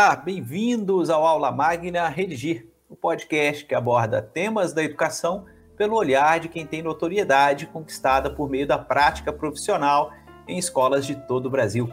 [0.00, 5.44] Olá, bem-vindos ao Aula Magna Redigir, o podcast que aborda temas da educação
[5.76, 10.12] pelo olhar de quem tem notoriedade conquistada por meio da prática profissional
[10.46, 11.90] em escolas de todo o Brasil.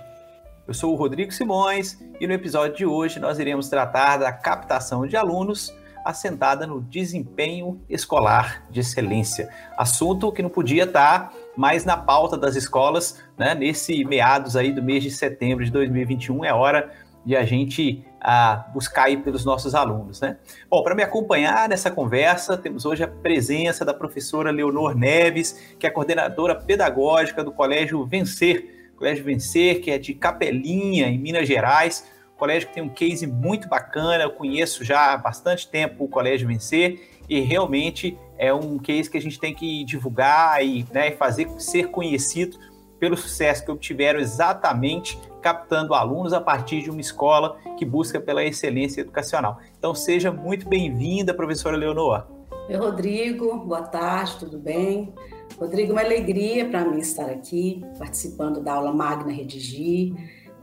[0.68, 5.08] Eu sou o Rodrigo Simões e no episódio de hoje nós iremos tratar da captação
[5.08, 5.74] de alunos
[6.06, 9.50] assentada no desempenho escolar de excelência.
[9.76, 13.56] Assunto que não podia estar mais na pauta das escolas, né?
[13.56, 16.94] Nesse meados aí do mês de setembro de 2021 é hora
[17.26, 20.38] de a gente a buscar aí pelos nossos alunos, né?
[20.70, 25.86] Bom, para me acompanhar nessa conversa, temos hoje a presença da professora Leonor Neves, que
[25.86, 32.10] é coordenadora pedagógica do Colégio Vencer, Colégio Vencer, que é de Capelinha, em Minas Gerais,
[32.38, 36.48] colégio que tem um case muito bacana, eu conheço já há bastante tempo o Colégio
[36.48, 41.50] Vencer e realmente é um case que a gente tem que divulgar e né, fazer
[41.60, 42.58] ser conhecido
[43.00, 48.44] pelo sucesso que obtiveram exatamente captando alunos a partir de uma escola que busca pela
[48.44, 49.60] excelência educacional.
[49.78, 52.26] Então seja muito bem-vinda, professora Leonor.
[52.68, 55.14] Oi, Rodrigo, boa tarde, tudo bem?
[55.60, 60.16] Rodrigo, uma alegria para mim estar aqui participando da aula Magna Redigir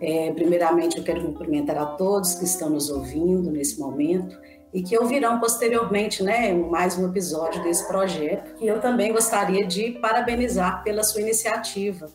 [0.02, 4.36] é, primeiramente, eu quero cumprimentar a todos que estão nos ouvindo nesse momento
[4.74, 8.52] e que ouvirão posteriormente né, mais um episódio desse projeto.
[8.60, 12.10] E eu também gostaria de parabenizar pela sua iniciativa.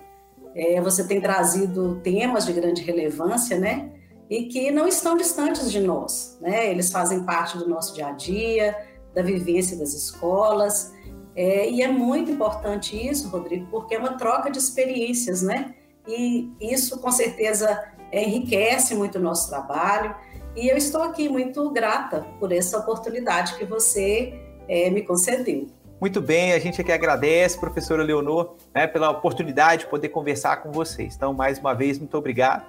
[0.56, 3.92] É, você tem trazido temas de grande relevância, né?
[4.30, 6.70] E que não estão distantes de nós, né?
[6.70, 8.76] Eles fazem parte do nosso dia a dia,
[9.14, 10.94] da vivência das escolas.
[11.36, 15.76] É, e é muito importante isso, Rodrigo, porque é uma troca de experiências, né?
[16.08, 20.16] e isso com certeza enriquece muito o nosso trabalho.
[20.56, 24.34] E eu estou aqui muito grata por essa oportunidade que você
[24.68, 25.68] é, me concedeu.
[26.00, 30.72] Muito bem, a gente aqui agradece, professora Leonor, né, pela oportunidade de poder conversar com
[30.72, 31.16] vocês.
[31.16, 32.64] Então, mais uma vez, muito obrigado.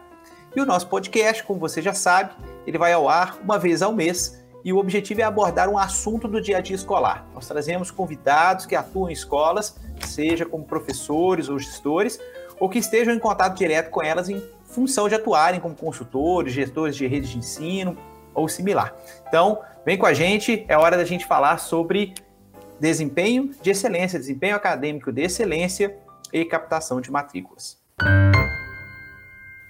[0.56, 2.32] E o nosso podcast, como você já sabe,
[2.66, 6.26] ele vai ao ar uma vez ao mês e o objetivo é abordar um assunto
[6.26, 7.26] do dia a dia escolar.
[7.34, 9.76] Nós trazemos convidados que atuam em escolas,
[10.06, 12.18] seja como professores ou gestores,
[12.58, 16.96] ou que estejam em contato direto com elas em função de atuarem como consultores, gestores
[16.96, 17.94] de redes de ensino
[18.34, 18.94] ou similar.
[19.28, 22.14] Então, vem com a gente, é hora da gente falar sobre
[22.80, 25.96] desempenho de excelência, desempenho acadêmico de excelência
[26.32, 27.78] e captação de matrículas.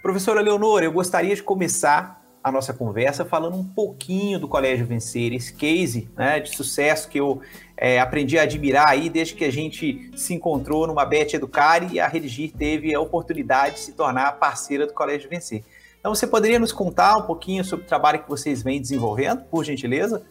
[0.03, 5.33] Professora Leonor, eu gostaria de começar a nossa conversa falando um pouquinho do Colégio Vencer,
[5.33, 7.41] esse case né, de sucesso que eu
[7.77, 12.01] é, aprendi a admirar aí desde que a gente se encontrou numa Bet Educare e
[12.01, 15.63] a Redigir teve a oportunidade de se tornar parceira do Colégio Vencer.
[15.99, 19.65] Então, você poderia nos contar um pouquinho sobre o trabalho que vocês vêm desenvolvendo, por
[19.65, 20.25] gentileza?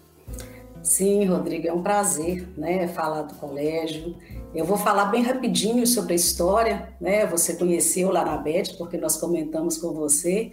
[0.87, 4.15] Sim, Rodrigo, é um prazer né, falar do colégio.
[4.55, 7.25] Eu vou falar bem rapidinho sobre a história, né?
[7.25, 10.51] Você conheceu lá na Bet, porque nós comentamos com você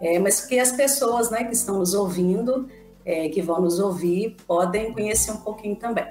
[0.00, 2.68] é, mas que as pessoas né, que estão nos ouvindo,
[3.04, 6.06] é, que vão nos ouvir, podem conhecer um pouquinho também.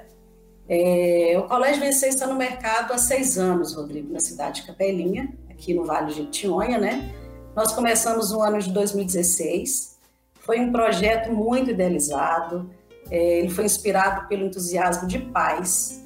[0.67, 5.33] É, o Colégio Vencer está no mercado há seis anos, Rodrigo, na cidade de Capelinha,
[5.49, 7.13] aqui no Vale de Tionha, né?
[7.55, 9.99] Nós começamos no ano de 2016.
[10.39, 12.69] Foi um projeto muito idealizado.
[13.13, 16.03] É, ele foi inspirado pelo entusiasmo de pais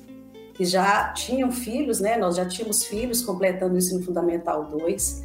[0.53, 2.17] que já tinham filhos, né?
[2.17, 5.23] Nós já tínhamos filhos completando o ensino fundamental 2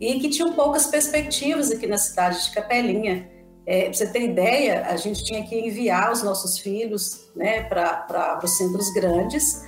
[0.00, 3.30] e que tinham poucas perspectivas aqui na cidade de Capelinha.
[3.64, 8.40] É, para você ter ideia, a gente tinha que enviar os nossos filhos né, para
[8.42, 9.64] os centros grandes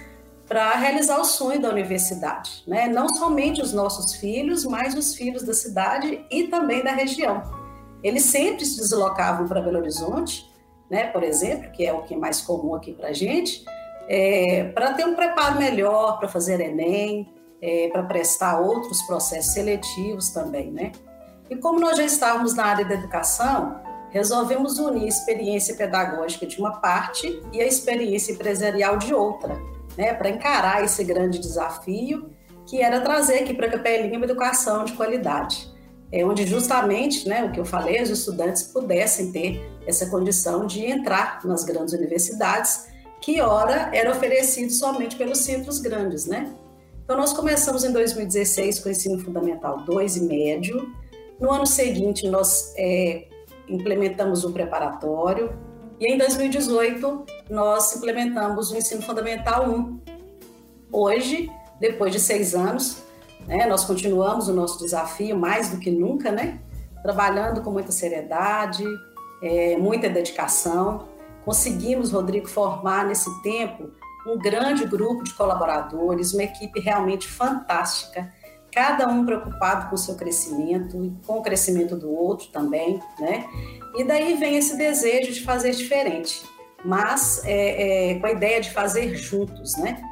[0.49, 2.65] para realizar o sonho da universidade.
[2.67, 2.89] Né?
[2.89, 7.41] Não somente os nossos filhos, mas os filhos da cidade e também da região.
[8.03, 10.53] Eles sempre se deslocavam para Belo Horizonte,
[10.91, 13.65] né, por exemplo, que é o que é mais comum aqui para a gente,
[14.09, 20.28] é, para ter um preparo melhor, para fazer Enem, é, para prestar outros processos seletivos
[20.31, 20.93] também, né?
[21.49, 23.81] E como nós já estávamos na área da educação,
[24.11, 29.56] resolvemos unir a experiência pedagógica de uma parte e a experiência empresarial de outra,
[29.97, 30.12] né?
[30.12, 32.31] Para encarar esse grande desafio
[32.67, 35.74] que era trazer aqui para a Capelinha uma educação de qualidade,
[36.14, 40.87] é onde justamente, né, o que eu falei, os estudantes pudessem ter essa condição de
[40.87, 42.87] entrar nas grandes universidades,
[43.20, 46.55] que ora era oferecido somente pelos centros grandes, né?
[47.02, 50.94] Então, nós começamos em 2016 com o ensino fundamental 2 e médio.
[51.40, 53.26] No ano seguinte, nós é,
[53.69, 55.52] implementamos o preparatório.
[55.99, 60.00] E em 2018, nós implementamos o ensino fundamental 1.
[60.93, 61.50] Hoje,
[61.81, 63.02] depois de seis anos,
[63.46, 66.61] né, nós continuamos o nosso desafio mais do que nunca, né?
[67.02, 68.85] Trabalhando com muita seriedade,
[69.43, 71.08] é, muita dedicação.
[71.44, 73.91] Conseguimos, Rodrigo, formar nesse tempo
[74.26, 78.32] um grande grupo de colaboradores, uma equipe realmente fantástica,
[78.73, 83.47] cada um preocupado com o seu crescimento e com o crescimento do outro também, né?
[83.94, 86.43] E daí vem esse desejo de fazer diferente,
[86.85, 90.02] mas é, é, com a ideia de fazer juntos, né?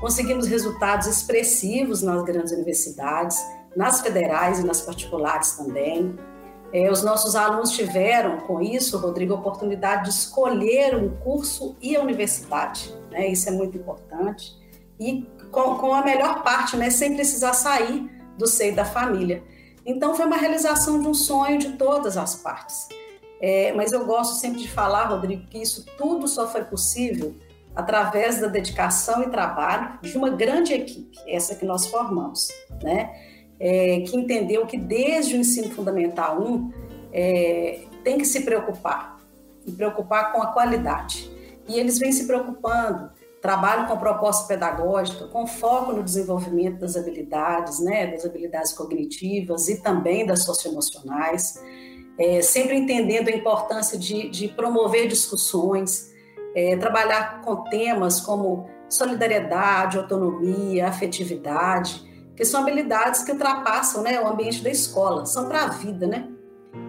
[0.00, 3.38] Conseguimos resultados expressivos nas grandes universidades,
[3.76, 6.16] nas federais e nas particulares também.
[6.72, 11.94] É, os nossos alunos tiveram, com isso, Rodrigo, a oportunidade de escolher um curso e
[11.94, 12.94] a universidade.
[13.10, 13.28] Né?
[13.28, 14.56] Isso é muito importante.
[14.98, 16.88] E com, com a melhor parte, né?
[16.88, 19.42] sem precisar sair do seio da família.
[19.84, 22.88] Então, foi uma realização de um sonho de todas as partes.
[23.40, 27.34] É, mas eu gosto sempre de falar, Rodrigo, que isso tudo só foi possível
[27.74, 32.48] através da dedicação e trabalho de uma grande equipe, essa que nós formamos,
[32.82, 33.10] né?
[33.58, 36.72] É, que entendeu que desde o ensino fundamental 1
[37.12, 39.18] é, tem que se preocupar,
[39.64, 41.30] e preocupar com a qualidade.
[41.68, 43.10] E eles vêm se preocupando,
[43.40, 49.80] trabalham com proposta pedagógica, com foco no desenvolvimento das habilidades, né, das habilidades cognitivas e
[49.80, 51.62] também das socioemocionais,
[52.18, 56.11] é, sempre entendendo a importância de, de promover discussões,
[56.54, 64.26] é, trabalhar com temas como solidariedade, autonomia, afetividade, que são habilidades que ultrapassam né, o
[64.26, 66.28] ambiente da escola, são para a vida, né?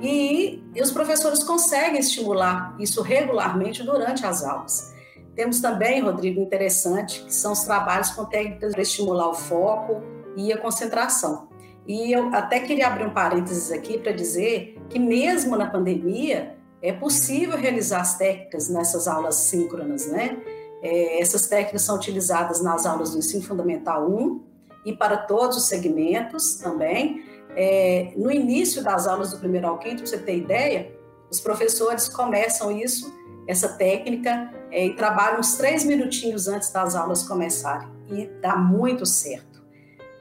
[0.02, 4.94] E, e os professores conseguem estimular isso regularmente durante as aulas.
[5.36, 10.02] Temos também, Rodrigo, interessante, que são os trabalhos com técnicas para estimular o foco
[10.38, 11.50] e a concentração.
[11.88, 16.92] E eu até queria abrir um parênteses aqui para dizer que mesmo na pandemia, é
[16.92, 20.38] possível realizar as técnicas nessas aulas síncronas, né?
[20.82, 24.44] É, essas técnicas são utilizadas nas aulas do ensino fundamental 1
[24.86, 27.24] e para todos os segmentos também.
[27.56, 30.92] É, no início das aulas do primeiro ao quinto, para você ter ideia,
[31.32, 33.14] os professores começam isso,
[33.48, 39.06] essa técnica, é, e trabalham uns três minutinhos antes das aulas começarem, e dá muito
[39.06, 39.64] certo.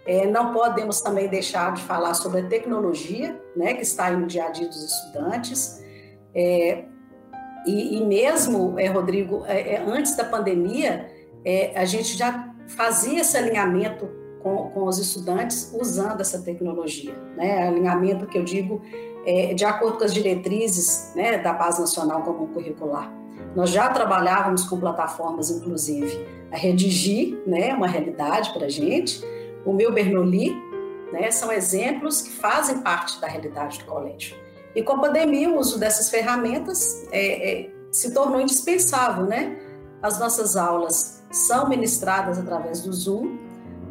[0.07, 4.27] É, não podemos também deixar de falar sobre a tecnologia, né, que está aí no
[4.27, 5.82] dia a dia dos estudantes,
[6.35, 6.85] é,
[7.67, 11.09] e, e, mesmo, é, Rodrigo, é, é, antes da pandemia,
[11.45, 14.09] é, a gente já fazia esse alinhamento
[14.43, 17.69] com, com, os estudantes usando essa tecnologia, né?
[17.69, 18.83] Alinhamento que eu digo
[19.25, 23.13] é, de acordo com as diretrizes né, da Base Nacional Comum Curricular.
[23.55, 29.23] Nós já trabalhávamos com plataformas, inclusive, a Redigir, né, uma realidade para a gente,
[29.65, 30.53] o meu Bernoulli,
[31.13, 34.42] né, são exemplos que fazem parte da realidade do colégio.
[34.75, 39.59] E com a pandemia, o uso dessas ferramentas é, é, se tornou indispensável, né?
[40.03, 43.39] As nossas aulas são ministradas através do Zoom,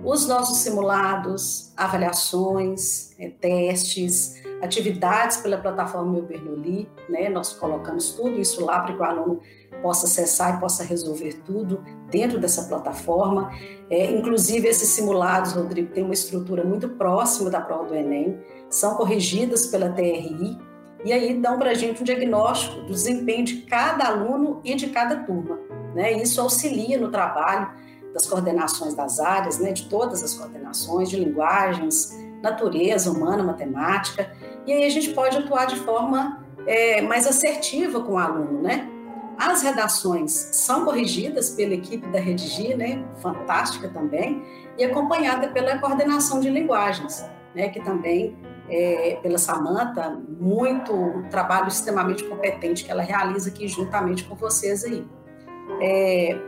[0.03, 7.29] os nossos simulados, avaliações, é, testes, atividades pela plataforma Meu Bernoulli, né?
[7.29, 9.39] Nós colocamos tudo isso lá para que o aluno
[9.81, 13.51] possa acessar e possa resolver tudo dentro dessa plataforma.
[13.89, 18.39] É, inclusive, esses simulados, Rodrigo, têm uma estrutura muito próxima da prova do Enem,
[18.69, 20.57] são corrigidas pela TRI,
[21.03, 24.87] e aí dão para a gente um diagnóstico do desempenho de cada aluno e de
[24.87, 25.59] cada turma.
[25.95, 26.13] Né?
[26.13, 27.69] Isso auxilia no trabalho
[28.13, 29.71] das coordenações das áreas, né?
[29.71, 34.31] de todas as coordenações, de linguagens, natureza, humana, matemática,
[34.65, 38.87] e aí a gente pode atuar de forma é, mais assertiva com o aluno, né?
[39.37, 43.03] As redações são corrigidas pela equipe da Redigir, né?
[43.21, 44.43] Fantástica também,
[44.77, 47.25] e acompanhada pela coordenação de linguagens,
[47.55, 47.69] né?
[47.69, 48.37] Que também
[48.71, 55.05] é, pela Samanta, muito trabalho extremamente competente que ela realiza aqui juntamente com vocês aí.
[55.81, 56.39] É,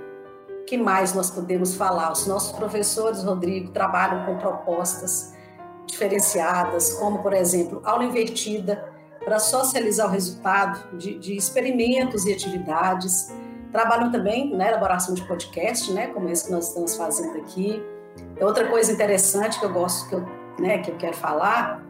[0.66, 2.14] que mais nós podemos falar?
[2.14, 5.34] Os nossos professores, Rodrigo, trabalham com propostas
[5.86, 8.92] diferenciadas, como, por exemplo, aula invertida,
[9.24, 13.34] para socializar o resultado de, de, experimentos e atividades.
[13.72, 17.82] Trabalham também na elaboração de podcast, né, como esse que nós estamos fazendo aqui.
[18.40, 20.26] Outra coisa interessante que eu gosto, que eu,
[20.60, 21.84] né, que eu quero falar,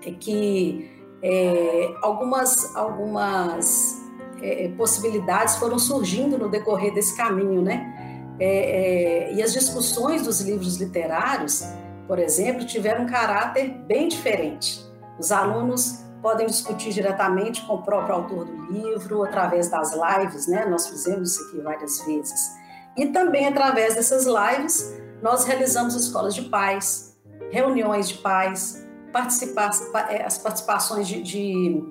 [0.00, 0.90] que
[1.22, 4.00] é, algumas, algumas
[4.42, 7.96] é, possibilidades foram surgindo no decorrer desse caminho, né?
[8.38, 11.62] É, é, e as discussões dos livros literários,
[12.06, 14.82] por exemplo, tiveram um caráter bem diferente.
[15.18, 20.64] Os alunos podem discutir diretamente com o próprio autor do livro, através das lives, né?
[20.66, 22.50] Nós fizemos isso aqui várias vezes.
[22.96, 27.18] E também através dessas lives, nós realizamos escolas de pais,
[27.50, 28.79] reuniões de pais,
[29.12, 29.70] participar,
[30.10, 31.84] é, as participações de, de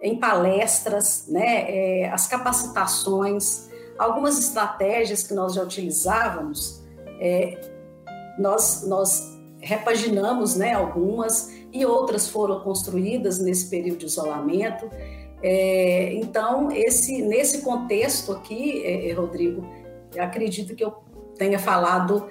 [0.00, 6.82] em palestras, né, é, as capacitações, algumas estratégias que nós já utilizávamos,
[7.20, 7.60] é,
[8.36, 14.90] nós, nós repaginamos né, algumas e outras foram construídas nesse período de isolamento.
[15.40, 19.64] É, então, esse, nesse contexto aqui, é, é Rodrigo,
[20.18, 20.94] acredito que eu
[21.38, 22.28] tenha falado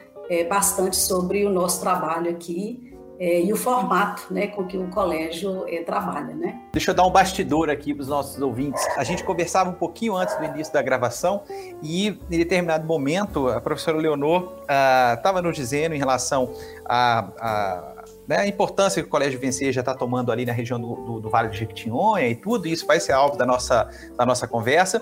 [0.48, 2.91] bastante sobre o nosso trabalho aqui
[3.22, 6.34] é, e o formato né, com que o colégio é, trabalha.
[6.34, 6.60] Né?
[6.74, 8.84] Deixa eu dar um bastidor aqui para os nossos ouvintes.
[8.98, 11.44] A gente conversava um pouquinho antes do início da gravação
[11.84, 16.52] e, em determinado momento, a professora Leonor estava uh, nos dizendo em relação
[16.84, 17.92] a, a
[18.28, 21.20] né, a importância que o Colégio Vencer já está tomando ali na região do, do,
[21.20, 23.88] do, Vale de Jequitinhonha e tudo, isso vai ser alvo da nossa,
[24.18, 25.00] da nossa conversa.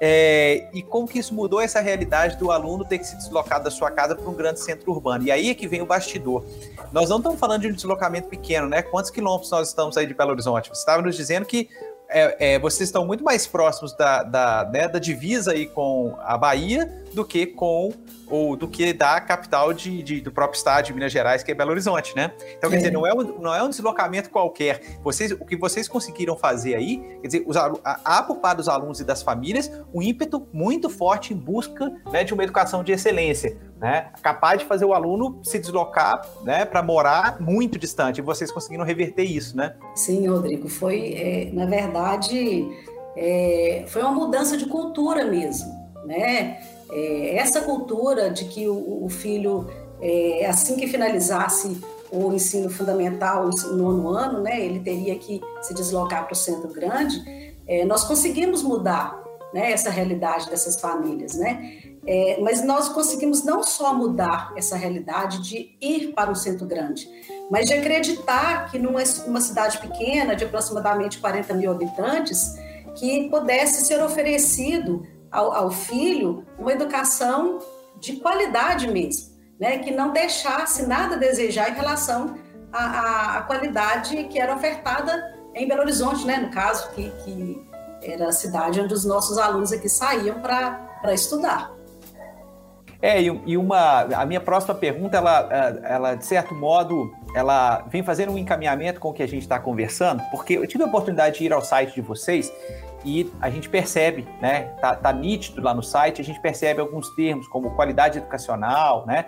[0.00, 3.70] É, e como que isso mudou essa realidade do aluno ter que se deslocar da
[3.70, 5.24] sua casa para um grande centro urbano?
[5.24, 6.44] E aí é que vem o bastidor.
[6.92, 8.82] Nós não estamos falando de um deslocamento pequeno, né?
[8.82, 10.68] Quantos quilômetros nós estamos aí de Belo Horizonte?
[10.68, 11.68] Você estava nos dizendo que
[12.08, 16.36] é, é, vocês estão muito mais próximos da, da, né, da divisa aí com a
[16.38, 17.92] Bahia do que com
[18.28, 21.54] ou do que da capital de, de, do próprio estado de Minas Gerais, que é
[21.54, 22.32] Belo Horizonte, né?
[22.56, 24.98] Então, quer dizer, não é, um, não é um deslocamento qualquer.
[25.02, 29.00] Vocês, o que vocês conseguiram fazer aí, quer dizer, os, há por parte dos alunos
[29.00, 33.56] e das famílias um ímpeto muito forte em busca né, de uma educação de excelência,
[33.80, 34.10] né?
[34.22, 38.18] Capaz de fazer o aluno se deslocar né, para morar muito distante.
[38.18, 39.74] E vocês conseguiram reverter isso, né?
[39.94, 40.68] Sim, Rodrigo.
[40.68, 42.68] Foi, é, na verdade,
[43.16, 45.72] é, foi uma mudança de cultura mesmo,
[46.04, 46.75] né?
[46.90, 49.68] É, essa cultura de que o, o filho,
[50.00, 55.74] é, assim que finalizasse o ensino fundamental, o nono ano, né, ele teria que se
[55.74, 57.20] deslocar para o centro grande,
[57.66, 59.20] é, nós conseguimos mudar
[59.52, 61.72] né, essa realidade dessas famílias, né?
[62.06, 67.08] É, mas nós conseguimos não só mudar essa realidade de ir para um centro grande,
[67.50, 72.54] mas de acreditar que numa uma cidade pequena, de aproximadamente 40 mil habitantes,
[72.94, 75.04] que pudesse ser oferecido
[75.36, 77.58] ao, ao filho uma educação
[78.00, 79.78] de qualidade mesmo, né?
[79.78, 82.34] que não deixasse nada a desejar em relação
[82.72, 86.38] à, à, qualidade que era ofertada em Belo Horizonte, né?
[86.38, 87.62] no caso, que, que
[88.02, 91.76] era a cidade onde os nossos alunos aqui saíam para estudar.
[93.02, 95.48] É, e, uma, a minha próxima pergunta, ela,
[95.84, 99.58] ela, de certo modo, ela vem fazendo um encaminhamento com o que a gente está
[99.58, 102.50] conversando, porque eu tive a oportunidade de ir ao site de vocês
[103.06, 107.08] e a gente percebe, né, tá, tá nítido lá no site, a gente percebe alguns
[107.10, 109.26] termos como qualidade educacional, né,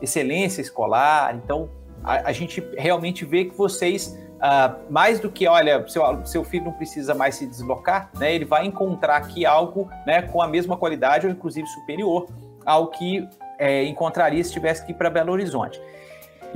[0.00, 1.34] excelência escolar.
[1.34, 1.68] Então,
[2.04, 6.66] a, a gente realmente vê que vocês, uh, mais do que, olha, seu, seu filho
[6.66, 10.76] não precisa mais se deslocar, né, ele vai encontrar aqui algo, né, com a mesma
[10.76, 12.28] qualidade ou inclusive superior
[12.64, 13.28] ao que
[13.58, 15.80] é, encontraria se tivesse que ir para Belo Horizonte.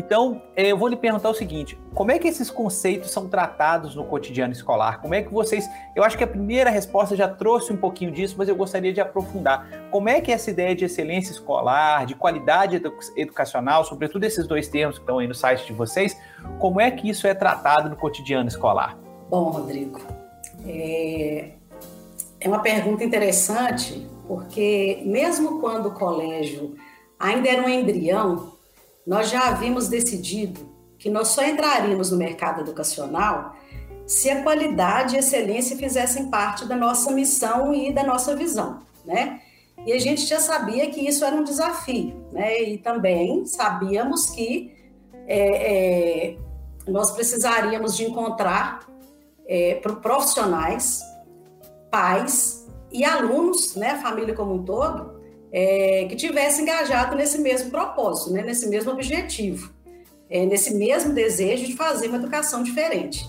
[0.00, 3.94] Então, é, eu vou lhe perguntar o seguinte: como é que esses conceitos são tratados
[3.94, 4.98] no cotidiano escolar?
[5.02, 5.68] Como é que vocês.
[5.94, 9.00] Eu acho que a primeira resposta já trouxe um pouquinho disso, mas eu gostaria de
[9.00, 9.68] aprofundar.
[9.90, 14.68] Como é que essa ideia de excelência escolar, de qualidade edu educacional, sobretudo esses dois
[14.68, 16.16] termos que estão aí no site de vocês,
[16.58, 18.96] como é que isso é tratado no cotidiano escolar?
[19.28, 20.00] Bom, Rodrigo,
[20.66, 21.50] é,
[22.40, 26.74] é uma pergunta interessante, porque mesmo quando o colégio
[27.18, 28.59] ainda era um embrião,
[29.06, 33.56] nós já havíamos decidido que nós só entraríamos no mercado educacional
[34.06, 39.40] se a qualidade e excelência fizessem parte da nossa missão e da nossa visão, né?
[39.86, 42.60] E a gente já sabia que isso era um desafio, né?
[42.60, 44.76] E também sabíamos que
[45.26, 46.36] é, é,
[46.88, 48.84] nós precisaríamos de encontrar
[49.46, 51.00] é, profissionais,
[51.90, 53.92] pais e alunos, né?
[53.92, 55.19] A família como um todo,
[55.52, 59.72] é, que tivesse engajado nesse mesmo propósito, né, nesse mesmo objetivo,
[60.28, 63.28] é, nesse mesmo desejo de fazer uma educação diferente.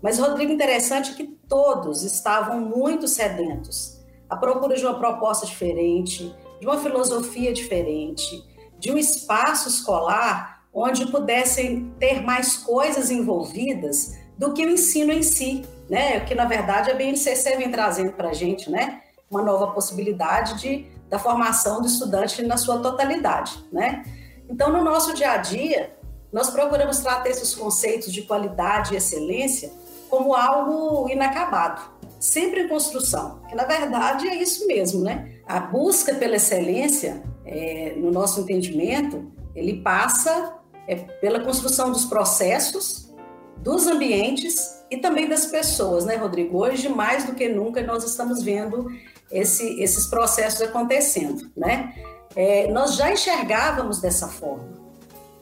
[0.00, 6.66] Mas, Rodrigo, interessante que todos estavam muito sedentos, à procura de uma proposta diferente, de
[6.66, 8.44] uma filosofia diferente,
[8.78, 15.22] de um espaço escolar onde pudessem ter mais coisas envolvidas do que o ensino em
[15.22, 16.20] si, né?
[16.20, 19.00] Que na verdade a BNCC vem trazendo para a gente, né?
[19.30, 24.04] Uma nova possibilidade de da formação do estudante na sua totalidade, né?
[24.48, 25.96] Então, no nosso dia a dia,
[26.32, 29.72] nós procuramos tratar esses conceitos de qualidade e excelência
[30.08, 31.82] como algo inacabado,
[32.20, 35.32] sempre em construção, que na verdade é isso mesmo, né?
[35.46, 40.54] A busca pela excelência, é, no nosso entendimento, ele passa
[40.86, 43.12] é, pela construção dos processos,
[43.58, 46.58] dos ambientes e também das pessoas, né, Rodrigo?
[46.58, 48.86] Hoje, mais do que nunca, nós estamos vendo
[49.30, 51.94] esse, esses processos acontecendo, né?
[52.34, 54.68] É, nós já enxergávamos dessa forma,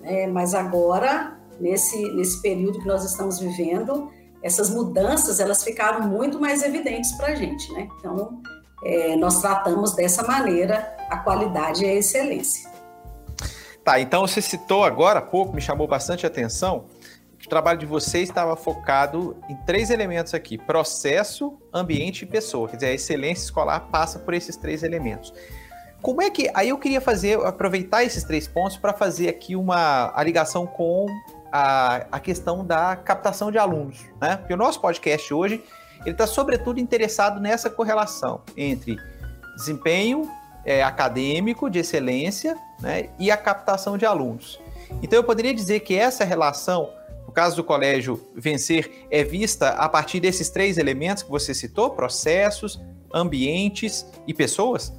[0.00, 0.28] né?
[0.28, 6.62] mas agora, nesse, nesse período que nós estamos vivendo, essas mudanças, elas ficaram muito mais
[6.62, 7.88] evidentes para a gente, né?
[7.98, 8.40] Então,
[8.84, 12.70] é, nós tratamos dessa maneira a qualidade e a excelência.
[13.82, 16.86] Tá, então você citou agora há pouco, me chamou bastante atenção,
[17.44, 22.68] o trabalho de vocês estava focado em três elementos aqui: processo, ambiente e pessoa.
[22.68, 25.32] Quer dizer, a excelência escolar passa por esses três elementos.
[26.02, 26.50] Como é que.
[26.54, 31.06] Aí eu queria fazer, aproveitar esses três pontos para fazer aqui uma a ligação com
[31.52, 34.36] a, a questão da captação de alunos, né?
[34.36, 35.62] Porque o nosso podcast hoje
[36.04, 38.98] ele está sobretudo interessado nessa correlação entre
[39.56, 40.30] desempenho
[40.64, 44.60] é, acadêmico de excelência né, e a captação de alunos.
[45.02, 46.90] Então eu poderia dizer que essa relação,
[47.34, 52.80] caso do colégio Vencer, é vista a partir desses três elementos que você citou: processos,
[53.12, 54.92] ambientes e pessoas?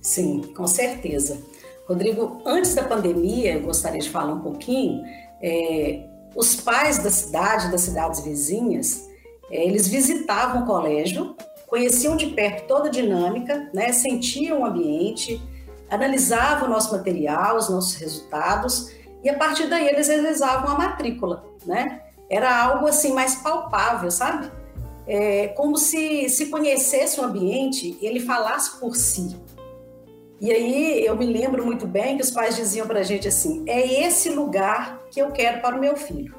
[0.00, 1.38] Sim, com certeza.
[1.86, 5.02] Rodrigo, antes da pandemia, eu gostaria de falar um pouquinho.
[5.42, 9.08] É, os pais da cidade, das cidades vizinhas,
[9.50, 11.34] é, eles visitavam o colégio,
[11.66, 15.42] conheciam de perto toda a dinâmica, né, sentiam o ambiente,
[15.90, 21.44] analisavam o nosso material, os nossos resultados, e a partir daí eles realizavam a matrícula.
[21.66, 22.00] Né?
[22.28, 24.50] Era algo assim mais palpável, sabe?
[25.06, 29.36] É, como se se conhecesse o ambiente, ele falasse por si.
[30.40, 33.64] E aí eu me lembro muito bem que os pais diziam para a gente assim:
[33.66, 36.34] é esse lugar que eu quero para o meu filho.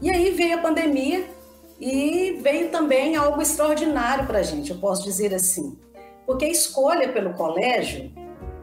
[0.00, 1.26] E aí veio a pandemia
[1.80, 5.76] e veio também algo extraordinário para a gente, eu posso dizer assim,
[6.26, 8.10] porque a escolha pelo colégio,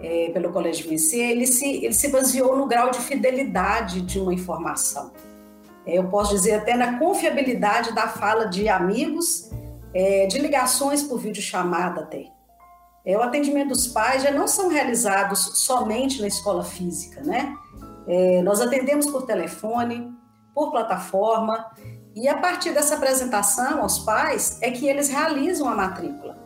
[0.01, 4.33] é, pelo Colégio Vencer, ele se, ele se baseou no grau de fidelidade de uma
[4.33, 5.11] informação.
[5.85, 9.49] É, eu posso dizer até na confiabilidade da fala de amigos,
[9.93, 12.25] é, de ligações por videochamada até.
[13.05, 17.55] É, o atendimento dos pais já não são realizados somente na escola física, né?
[18.43, 20.11] Nós atendemos por telefone,
[20.53, 21.71] por plataforma,
[22.13, 26.40] e a partir dessa apresentação aos pais é que eles realizam a matrícula.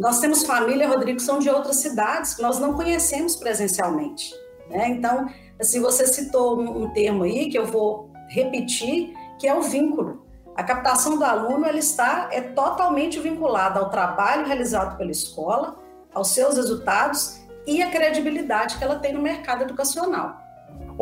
[0.00, 4.34] Nós temos família, Rodrigo, que são de outras cidades que nós não conhecemos presencialmente.
[4.70, 4.88] Né?
[4.88, 5.28] Então,
[5.60, 10.26] assim, você citou um, um termo aí que eu vou repetir, que é o vínculo.
[10.56, 15.76] A captação do aluno ela está é totalmente vinculada ao trabalho realizado pela escola,
[16.14, 20.39] aos seus resultados e à credibilidade que ela tem no mercado educacional.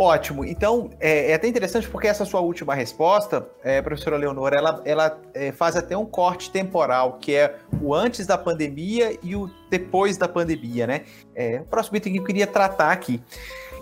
[0.00, 0.44] Ótimo.
[0.44, 5.20] Então, é, é, até interessante porque essa sua última resposta, é, professora Leonora, ela, ela
[5.34, 10.16] é, faz até um corte temporal, que é o antes da pandemia e o depois
[10.16, 11.00] da pandemia, né?
[11.34, 13.20] É, o próximo item que eu queria tratar aqui,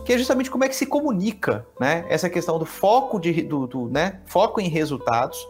[0.06, 2.06] que é justamente como é que se comunica, né?
[2.08, 4.22] Essa questão do foco, de, do, do né?
[4.24, 5.46] foco em resultados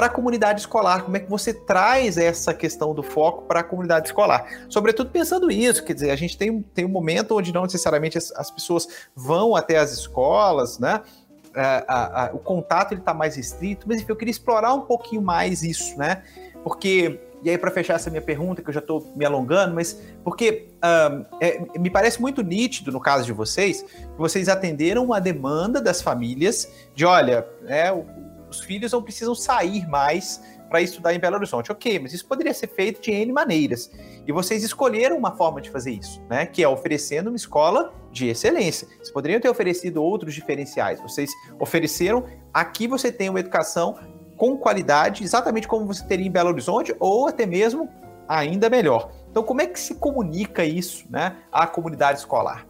[0.00, 1.02] para a comunidade escolar?
[1.02, 4.46] Como é que você traz essa questão do foco para a comunidade escolar?
[4.66, 8.32] Sobretudo pensando isso, quer dizer, a gente tem, tem um momento onde não necessariamente as,
[8.32, 11.02] as pessoas vão até as escolas, né?
[11.54, 15.62] a, a, o contato está mais restrito, mas enfim, eu queria explorar um pouquinho mais
[15.62, 16.22] isso, né?
[16.64, 19.98] Porque e aí, para fechar essa minha pergunta, que eu já estou me alongando, mas
[20.22, 25.18] porque um, é, me parece muito nítido no caso de vocês, que vocês atenderam uma
[25.20, 27.90] demanda das famílias de, olha, né,
[28.50, 31.72] os filhos não precisam sair mais para estudar em Belo Horizonte.
[31.72, 33.90] Ok, mas isso poderia ser feito de N maneiras.
[34.26, 36.46] E vocês escolheram uma forma de fazer isso, né?
[36.46, 38.86] Que é oferecendo uma escola de excelência.
[38.96, 41.00] Vocês poderiam ter oferecido outros diferenciais.
[41.00, 43.98] Vocês ofereceram, aqui você tem uma educação
[44.36, 47.88] com qualidade, exatamente como você teria em Belo Horizonte, ou até mesmo
[48.28, 49.10] ainda melhor.
[49.30, 52.66] Então, como é que se comunica isso né, à comunidade escolar?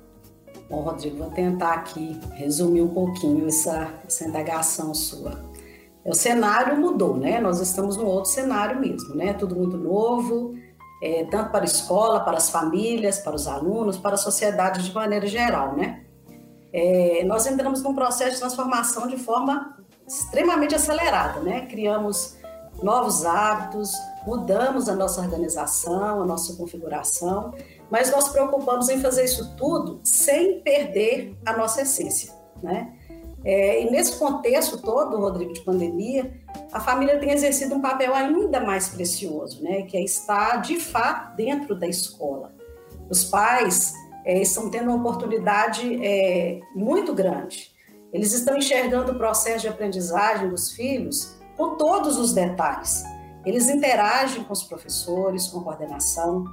[0.68, 5.49] Bom, Rodrigo, vou tentar aqui resumir um pouquinho essa, essa indagação sua.
[6.04, 7.40] O cenário mudou, né?
[7.40, 9.34] Nós estamos num outro cenário mesmo, né?
[9.34, 10.54] Tudo muito novo,
[11.02, 14.94] é, tanto para a escola, para as famílias, para os alunos, para a sociedade de
[14.94, 16.04] maneira geral, né?
[16.72, 21.66] É, nós entramos num processo de transformação de forma extremamente acelerada, né?
[21.66, 22.36] Criamos
[22.82, 23.92] novos hábitos,
[24.26, 27.52] mudamos a nossa organização, a nossa configuração,
[27.90, 32.32] mas nós preocupamos em fazer isso tudo sem perder a nossa essência,
[32.62, 32.94] né?
[33.44, 36.30] É, e nesse contexto todo, Rodrigo, de pandemia,
[36.72, 41.36] a família tem exercido um papel ainda mais precioso, né, que é estar de fato
[41.36, 42.52] dentro da escola.
[43.08, 47.70] Os pais é, estão tendo uma oportunidade é, muito grande.
[48.12, 53.04] Eles estão enxergando o processo de aprendizagem dos filhos com todos os detalhes.
[53.44, 56.44] Eles interagem com os professores, com a coordenação,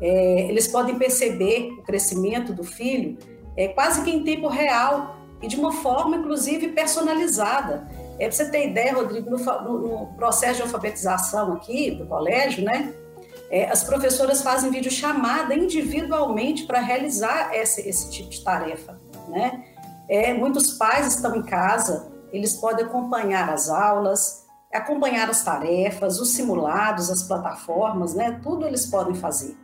[0.00, 3.18] é, eles podem perceber o crescimento do filho
[3.56, 7.88] é, quase que em tempo real e de uma forma, inclusive, personalizada.
[8.18, 12.92] É, para você ter ideia, Rodrigo, no, no, processo de alfabetização aqui do colégio, né?
[13.50, 19.64] É, as professoras fazem videochamada individualmente para realizar esse, esse tipo de tarefa, né?
[20.08, 26.32] É, muitos pais estão em casa, eles podem acompanhar as aulas, acompanhar as tarefas, os
[26.32, 28.38] simulados, as plataformas, né?
[28.42, 29.56] Tudo eles podem fazer.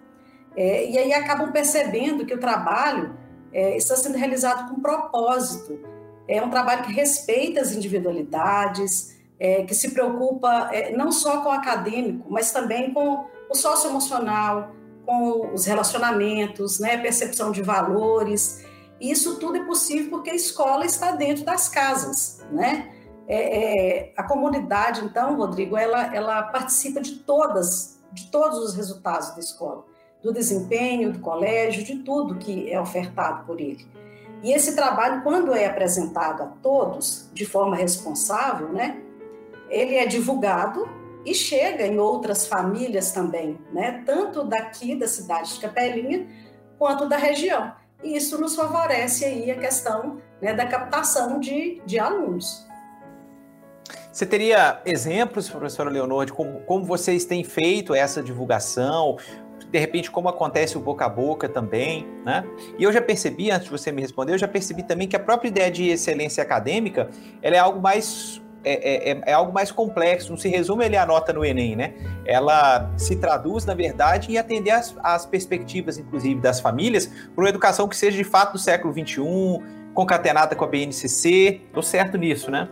[0.57, 3.15] É, e aí acabam percebendo que o trabalho
[3.57, 5.81] é, está sendo realizado com propósito.
[6.29, 11.49] É um trabalho que respeita as individualidades, é, que se preocupa é, não só com
[11.49, 14.73] o acadêmico, mas também com o socioemocional,
[15.07, 18.63] com os relacionamentos, né, percepção de valores.
[19.01, 22.93] E isso tudo é possível porque a escola está dentro das casas, né?
[23.27, 23.39] É,
[24.09, 29.41] é, a comunidade, então, Rodrigo, ela, ela participa de todas, de todos os resultados da
[29.41, 29.85] escola,
[30.27, 33.87] do desempenho, do colégio, de tudo que é ofertado por ele.
[34.43, 39.01] E esse trabalho, quando é apresentado a todos de forma responsável, né,
[39.71, 40.89] ele é divulgado
[41.25, 46.27] e chega em outras famílias também, né, tanto daqui da cidade de Capelinha
[46.77, 47.73] quanto da região.
[48.03, 52.67] E isso nos favorece aí a questão né, da captação de, de alunos.
[54.17, 59.19] Você teria exemplos, professora Leonor, de como, como vocês têm feito essa divulgação?
[59.77, 62.47] De repente, como acontece o boca a boca também, né?
[62.79, 65.19] E eu já percebi, antes de você me responder, eu já percebi também que a
[65.19, 67.11] própria ideia de excelência acadêmica,
[67.43, 71.05] ela é algo mais é, é, é, algo mais complexo, não se resume ele a
[71.05, 71.93] nota no Enem, né?
[72.25, 77.87] Ela se traduz, na verdade, em atender as perspectivas, inclusive, das famílias, para uma educação
[77.87, 79.21] que seja de fato do século XXI,
[79.93, 81.61] concatenada com a BNCC.
[81.67, 82.67] Estou certo nisso, né?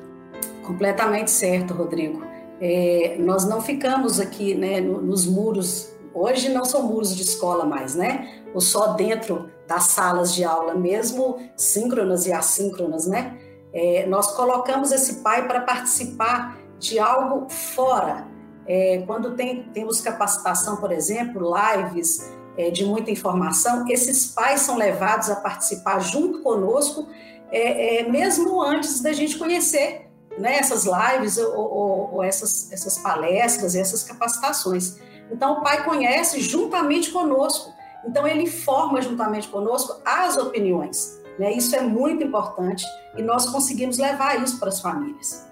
[0.63, 2.25] Completamente certo, Rodrigo.
[2.63, 7.95] É, nós não ficamos aqui né, nos muros, hoje não são muros de escola mais,
[7.95, 8.43] né?
[8.55, 13.39] Ou só dentro das salas de aula, mesmo síncronas e assíncronas, né?
[13.73, 18.27] É, nós colocamos esse pai para participar de algo fora.
[18.67, 24.77] É, quando tem, temos capacitação, por exemplo, lives é, de muita informação, esses pais são
[24.77, 27.09] levados a participar junto conosco,
[27.51, 32.99] é, é, mesmo antes da gente conhecer né, essas lives ou, ou, ou essas, essas
[32.99, 34.99] palestras, essas capacitações.
[35.31, 37.73] Então, o pai conhece juntamente conosco.
[38.07, 41.21] Então, ele forma juntamente conosco as opiniões.
[41.39, 41.53] Né?
[41.53, 42.85] Isso é muito importante
[43.17, 45.45] e nós conseguimos levar isso para as famílias.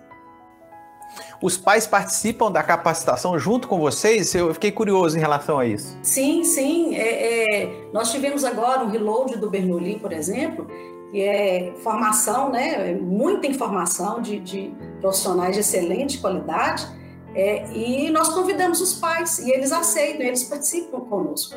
[1.43, 4.35] Os pais participam da capacitação junto com vocês?
[4.35, 5.99] Eu fiquei curioso em relação a isso.
[6.03, 6.95] Sim, sim.
[6.95, 10.67] É, é, nós tivemos agora um reload do Bernoulli, por exemplo,
[11.11, 12.95] que é formação, né?
[12.95, 16.87] muita informação de, de profissionais de excelente qualidade.
[17.35, 21.57] É, e nós convidamos os pais e eles aceitam, eles participam conosco.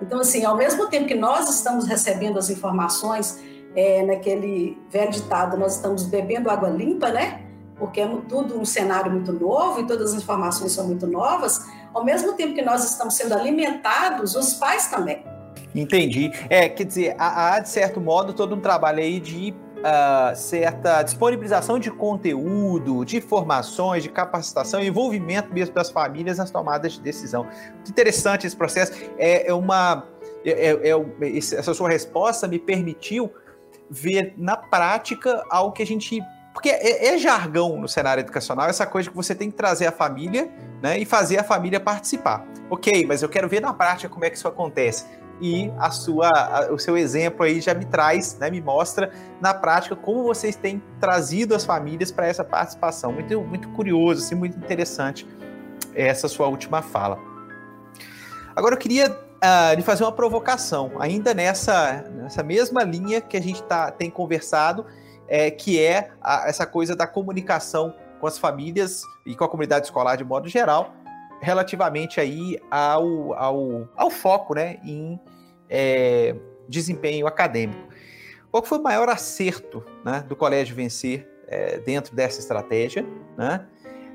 [0.00, 3.42] Então, assim, ao mesmo tempo que nós estamos recebendo as informações
[3.74, 7.42] é, naquele velho ditado, nós estamos bebendo água limpa, né?
[7.78, 11.66] Porque é tudo um cenário muito novo e todas as informações são muito novas.
[11.92, 15.24] Ao mesmo tempo que nós estamos sendo alimentados, os pais também.
[15.74, 16.30] Entendi.
[16.48, 19.54] É, quer dizer, há, de certo modo todo um trabalho aí de
[19.86, 26.94] uh, certa disponibilização de conteúdo, de informações, de capacitação, envolvimento mesmo das famílias nas tomadas
[26.94, 27.44] de decisão.
[27.74, 28.92] Muito interessante esse processo.
[29.16, 30.06] É, é uma.
[30.44, 33.32] É, é, é essa sua resposta me permitiu
[33.88, 36.20] ver na prática algo que a gente.
[36.52, 39.92] Porque é, é, jargão no cenário educacional essa coisa que você tem que trazer a
[39.92, 40.50] família
[40.82, 42.46] né, e fazer a família participar.
[42.70, 45.04] Ok, mas eu quero ver na prática como é que isso acontece.
[45.40, 49.52] E a sua, a, o seu exemplo aí já me traz, né, me mostra na
[49.52, 53.12] prática como vocês têm trazido as famílias para essa participação.
[53.12, 55.26] Muito, muito curioso, assim, muito interessante
[55.94, 57.18] essa sua última fala.
[58.54, 63.42] Agora eu queria uh, de fazer uma provocação, ainda nessa, nessa mesma linha que a
[63.42, 64.86] gente tá, tem conversado,
[65.28, 69.86] é, que é a, essa coisa da comunicação com as famílias e com a comunidade
[69.86, 70.94] escolar de modo geral,
[71.40, 75.18] relativamente aí ao, ao, ao foco né, em
[75.68, 76.34] é,
[76.68, 77.88] desempenho acadêmico.
[78.50, 83.04] Qual foi o maior acerto né, do Colégio Vencer é, dentro dessa estratégia?
[83.36, 83.66] Né?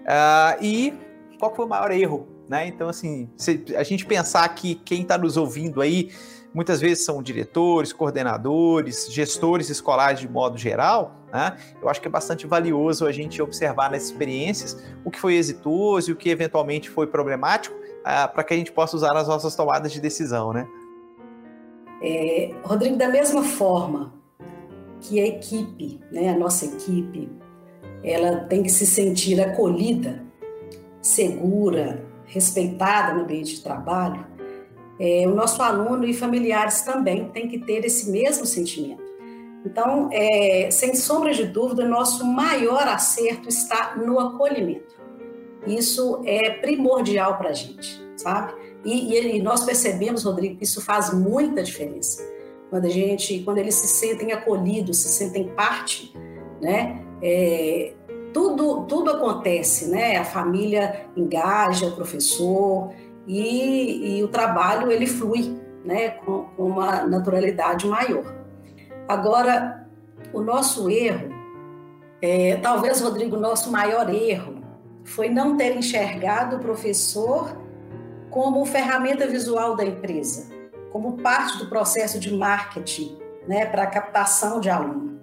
[0.02, 0.94] Uh, e
[1.40, 2.68] qual foi o maior erro né?
[2.68, 6.12] Então, assim, se a gente pensar que quem está nos ouvindo aí
[6.54, 11.58] muitas vezes são diretores, coordenadores, gestores escolares de modo geral, né?
[11.82, 16.10] eu acho que é bastante valioso a gente observar nas experiências o que foi exitoso
[16.10, 19.56] e o que eventualmente foi problemático, uh, para que a gente possa usar nas nossas
[19.56, 20.68] tomadas de decisão, né?
[22.02, 24.14] É, Rodrigo, da mesma forma
[25.00, 27.30] que a equipe, né, a nossa equipe,
[28.04, 30.24] ela tem que se sentir acolhida,
[31.02, 34.26] segura, respeitada no ambiente de trabalho,
[35.00, 39.01] é, o nosso aluno e familiares também têm que ter esse mesmo sentimento.
[39.66, 45.00] Então, é, sem sombra de dúvida, nosso maior acerto está no acolhimento.
[45.68, 48.54] Isso é primordial para a gente, sabe?
[48.84, 52.28] E, e, nós percebemos, Rodrigo, que isso faz muita diferença.
[52.70, 56.12] Quando a gente, quando eles se sentem acolhidos, se sentem parte,
[56.60, 57.06] né?
[57.22, 57.94] É,
[58.34, 60.18] tudo, tudo acontece, né?
[60.18, 62.92] A família engaja o professor
[63.28, 66.10] e, e o trabalho ele flui, né?
[66.10, 68.41] Com, com uma naturalidade maior.
[69.12, 69.86] Agora,
[70.32, 71.36] o nosso erro,
[72.22, 74.62] é, talvez, Rodrigo, nosso maior erro
[75.04, 77.54] foi não ter enxergado o professor
[78.30, 80.50] como ferramenta visual da empresa,
[80.94, 85.20] como parte do processo de marketing né, para captação de aluno.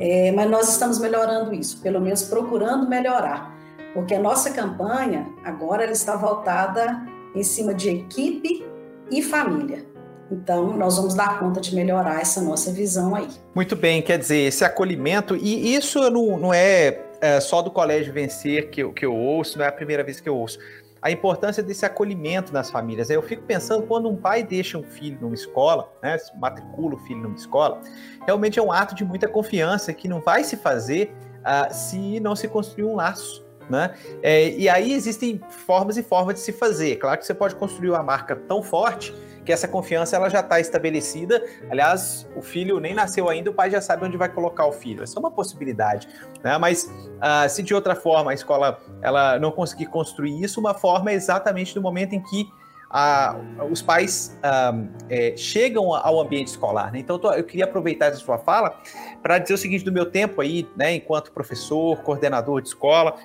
[0.00, 3.56] É, mas nós estamos melhorando isso, pelo menos procurando melhorar,
[3.94, 7.00] porque a nossa campanha agora ela está voltada
[7.32, 8.66] em cima de equipe
[9.08, 9.93] e família.
[10.30, 13.28] Então, nós vamos dar conta de melhorar essa nossa visão aí.
[13.54, 18.12] Muito bem, quer dizer, esse acolhimento, e isso não, não é, é só do Colégio
[18.12, 20.58] Vencer que eu, que eu ouço, não é a primeira vez que eu ouço
[21.04, 23.10] a importância desse acolhimento nas famílias.
[23.10, 27.20] Eu fico pensando quando um pai deixa um filho numa escola, né, matricula o filho
[27.20, 27.82] numa escola,
[28.24, 32.34] realmente é um ato de muita confiança que não vai se fazer uh, se não
[32.34, 33.44] se construir um laço.
[33.68, 33.94] Né?
[34.22, 36.96] É, e aí existem formas e formas de se fazer.
[36.96, 40.58] Claro que você pode construir uma marca tão forte que essa confiança ela já está
[40.58, 41.42] estabelecida.
[41.70, 45.02] Aliás, o filho nem nasceu ainda, o pai já sabe onde vai colocar o filho.
[45.02, 46.08] Essa é uma possibilidade.
[46.42, 46.56] Né?
[46.58, 51.10] Mas uh, se de outra forma a escola ela não conseguir construir isso, uma forma
[51.10, 52.48] é exatamente no momento em que
[52.90, 56.92] uh, os pais uh, é, chegam ao ambiente escolar.
[56.92, 57.00] Né?
[57.00, 58.80] Então, eu queria aproveitar essa sua fala
[59.22, 63.16] para dizer o seguinte: do meu tempo aí, né, enquanto professor, coordenador de escola,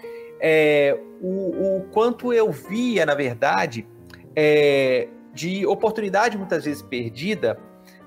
[0.41, 3.87] é, o, o, quanto eu via, na verdade,
[4.35, 7.59] é, de oportunidade muitas vezes perdida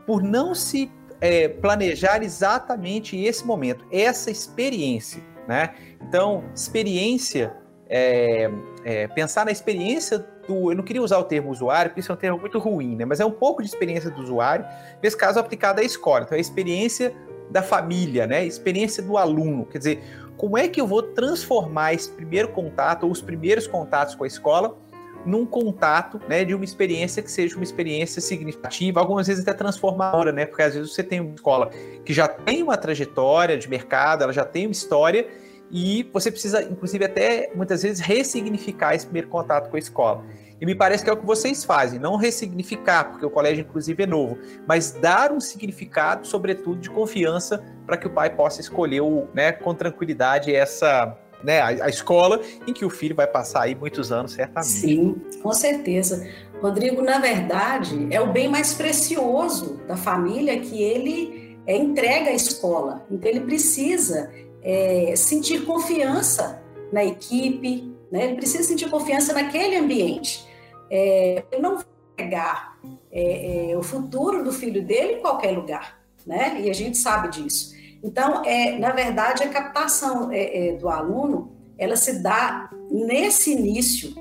[0.06, 5.74] por não se é, planejar exatamente esse momento, essa experiência, né?
[6.00, 7.54] Então, experiência,
[7.88, 8.50] é,
[8.84, 12.14] é, pensar na experiência do, eu não queria usar o termo usuário, porque isso é
[12.14, 13.04] um termo muito ruim, né?
[13.04, 14.66] Mas é um pouco de experiência do usuário,
[15.00, 16.24] nesse caso aplicado à escola.
[16.24, 17.14] Então, é a experiência
[17.50, 18.44] da família, né?
[18.44, 20.02] Experiência do aluno, quer dizer,
[20.36, 24.26] como é que eu vou transformar esse primeiro contato ou os primeiros contatos com a
[24.26, 24.76] escola
[25.24, 30.32] num contato, né, de uma experiência que seja uma experiência significativa, algumas vezes até transformadora,
[30.32, 30.46] né?
[30.46, 31.70] Porque às vezes você tem uma escola
[32.04, 35.26] que já tem uma trajetória de mercado, ela já tem uma história
[35.70, 40.22] e você precisa, inclusive, até muitas vezes ressignificar esse primeiro contato com a escola.
[40.60, 44.02] E me parece que é o que vocês fazem, não ressignificar, porque o colégio, inclusive,
[44.02, 49.00] é novo, mas dar um significado, sobretudo, de confiança para que o pai possa escolher
[49.00, 53.62] o, né, com tranquilidade essa, né, a, a, escola em que o filho vai passar
[53.62, 54.70] aí muitos anos, certamente.
[54.70, 56.26] Sim, com certeza.
[56.60, 62.32] Rodrigo, na verdade, é o bem mais precioso da família que ele é, entrega à
[62.32, 63.04] escola.
[63.10, 64.30] Então, ele precisa
[64.62, 68.26] é, sentir confiança na equipe, né?
[68.26, 70.46] ele precisa sentir confiança naquele ambiente.
[70.90, 72.78] É, ele não vai pegar
[73.10, 76.60] é, é, o futuro do filho dele em qualquer lugar, né?
[76.60, 77.71] e a gente sabe disso.
[78.02, 84.12] Então, é, na verdade, a captação é, é, do aluno, ela se dá nesse início,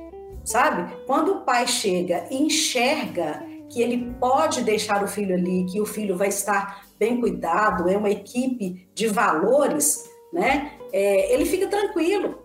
[0.44, 0.94] sabe?
[1.08, 5.86] Quando o pai chega e enxerga que ele pode deixar o filho ali, que o
[5.86, 10.74] filho vai estar bem cuidado, é uma equipe de valores, né?
[10.94, 12.40] É, ele fica tranquilo,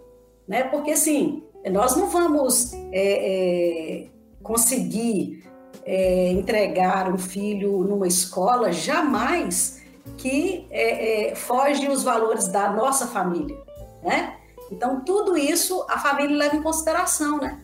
[0.49, 0.65] né?
[0.65, 4.07] Porque assim, nós não vamos é, é,
[4.43, 5.45] conseguir
[5.85, 9.83] é, entregar um filho numa escola jamais
[10.17, 13.57] que é, é, foge os valores da nossa família,
[14.03, 14.37] né?
[14.71, 17.63] Então, tudo isso a família leva em consideração, né?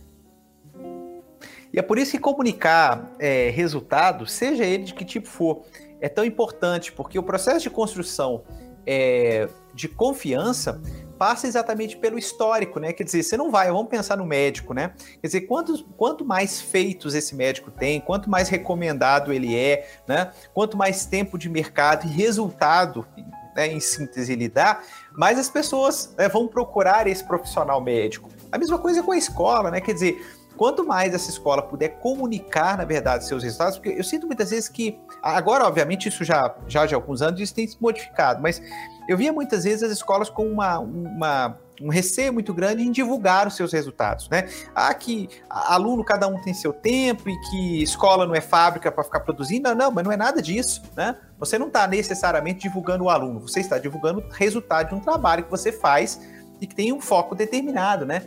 [1.72, 5.62] E é por isso que comunicar é, resultados, seja ele de que tipo for,
[6.00, 8.42] é tão importante, porque o processo de construção
[8.86, 10.80] é, de confiança
[11.22, 12.92] passa exatamente pelo histórico, né?
[12.92, 14.92] Quer dizer, você não vai, vamos pensar no médico, né?
[15.20, 20.32] Quer dizer, quantos, quanto mais feitos esse médico tem, quanto mais recomendado ele é, né?
[20.52, 23.06] Quanto mais tempo de mercado e resultado,
[23.54, 24.80] né, em síntese, ele dá,
[25.12, 28.28] mais as pessoas né, vão procurar esse profissional médico.
[28.50, 29.80] A mesma coisa com a escola, né?
[29.80, 34.28] Quer dizer, quanto mais essa escola puder comunicar, na verdade, seus resultados, porque eu sinto
[34.28, 38.40] muitas vezes que, agora, obviamente, isso já, já de alguns anos, isso tem se modificado,
[38.40, 38.62] mas
[39.08, 43.48] eu via muitas vezes as escolas com uma, uma um receio muito grande em divulgar
[43.48, 44.48] os seus resultados, né?
[44.72, 49.02] Ah, que aluno cada um tem seu tempo e que escola não é fábrica para
[49.02, 49.68] ficar produzindo.
[49.70, 51.16] Não, não, mas não é nada disso, né?
[51.40, 55.42] Você não está necessariamente divulgando o aluno, você está divulgando o resultado de um trabalho
[55.42, 56.20] que você faz
[56.60, 58.22] e que tem um foco determinado, né?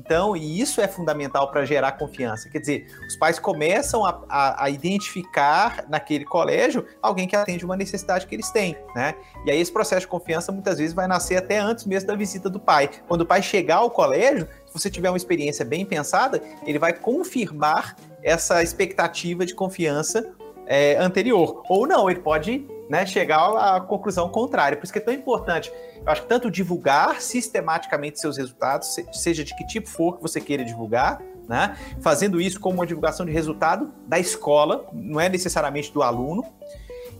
[0.00, 2.48] Então, e isso é fundamental para gerar confiança.
[2.48, 7.76] Quer dizer, os pais começam a, a, a, identificar naquele colégio alguém que atende uma
[7.76, 9.14] necessidade que eles têm, né?
[9.44, 12.48] E aí esse processo de confiança muitas vezes vai nascer até antes mesmo da visita
[12.48, 12.88] do pai.
[13.06, 16.94] Quando o pai chegar ao colégio, se você tiver uma experiência bem pensada, ele vai
[16.94, 20.32] confirmar essa expectativa de confiança
[20.66, 21.62] é, anterior.
[21.68, 24.76] Ou não, ele pode né, chegar à conclusão contrária.
[24.76, 25.72] Por isso que é tão importante
[26.04, 30.40] eu acho que tanto divulgar sistematicamente seus resultados, seja de que tipo for que você
[30.40, 31.76] queira divulgar, né?
[32.00, 36.44] Fazendo isso como uma divulgação de resultado da escola, não é necessariamente do aluno,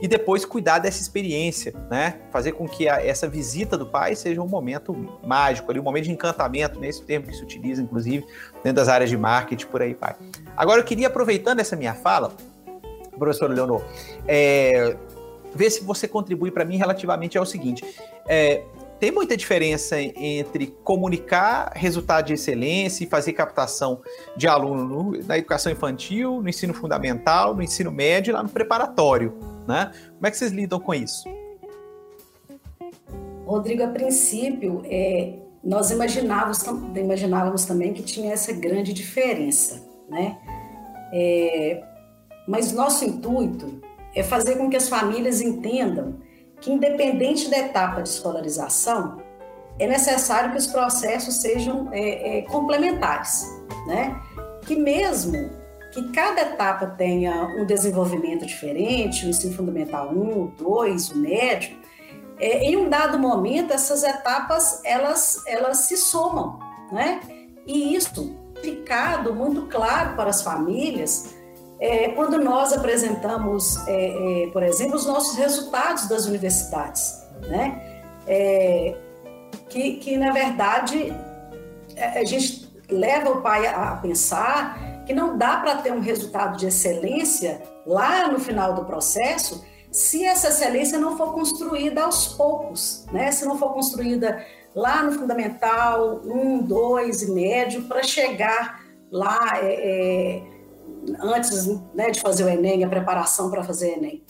[0.01, 2.21] e depois cuidar dessa experiência, né?
[2.31, 6.05] Fazer com que a, essa visita do pai seja um momento mágico, ali, um momento
[6.05, 8.25] de encantamento, nesse termo que se utiliza, inclusive,
[8.65, 10.17] dentro das áreas de marketing, por aí vai.
[10.57, 12.33] Agora, eu queria, aproveitando essa minha fala,
[13.19, 13.83] professor Leonor,
[14.27, 14.97] é,
[15.55, 17.85] ver se você contribui para mim relativamente ao seguinte.
[18.29, 18.63] É,
[19.01, 24.03] tem muita diferença entre comunicar resultado de excelência e fazer captação
[24.37, 28.51] de aluno no, na educação infantil, no ensino fundamental, no ensino médio e lá no
[28.51, 29.91] preparatório, né?
[30.15, 31.25] Como é que vocês lidam com isso?
[33.47, 35.33] Rodrigo, a princípio, é,
[35.65, 36.63] nós imaginávamos,
[36.95, 40.39] imaginávamos também que tinha essa grande diferença, né?
[41.11, 41.83] É,
[42.47, 43.81] mas nosso intuito
[44.15, 46.17] é fazer com que as famílias entendam
[46.61, 49.23] que, independente da etapa de escolarização,
[49.79, 53.47] é necessário que os processos sejam é, é, complementares,
[53.87, 54.21] né?
[54.67, 55.51] Que mesmo
[55.93, 61.77] que cada etapa tenha um desenvolvimento diferente, o ensino fundamental 1, 2, o médio,
[62.39, 66.59] é, em um dado momento essas etapas elas, elas se somam,
[66.93, 67.21] né?
[67.67, 71.35] E isso ficado muito claro para as famílias
[71.81, 78.03] é, quando nós apresentamos, é, é, por exemplo, os nossos resultados das universidades, né?
[78.27, 78.95] É,
[79.69, 81.13] que, que, na verdade,
[81.97, 86.59] é, a gente leva o pai a, pensar que não dá para ter um resultado
[86.59, 93.07] de excelência lá no final do processo se essa excelência não for construída aos poucos,
[93.13, 93.33] né?
[93.33, 99.73] se não for construída lá no fundamental, um, dois e médio, para chegar lá é,
[99.73, 100.43] é,
[101.21, 104.23] antes né, de fazer o Enem, a preparação para fazer Enem.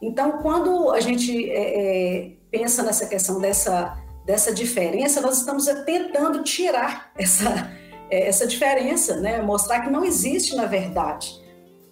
[0.00, 6.42] Então, quando a gente é, é, pensa nessa questão dessa, dessa diferença, nós estamos tentando
[6.42, 7.70] tirar essa,
[8.10, 9.42] é, essa diferença, né?
[9.42, 11.30] mostrar que não existe na verdade,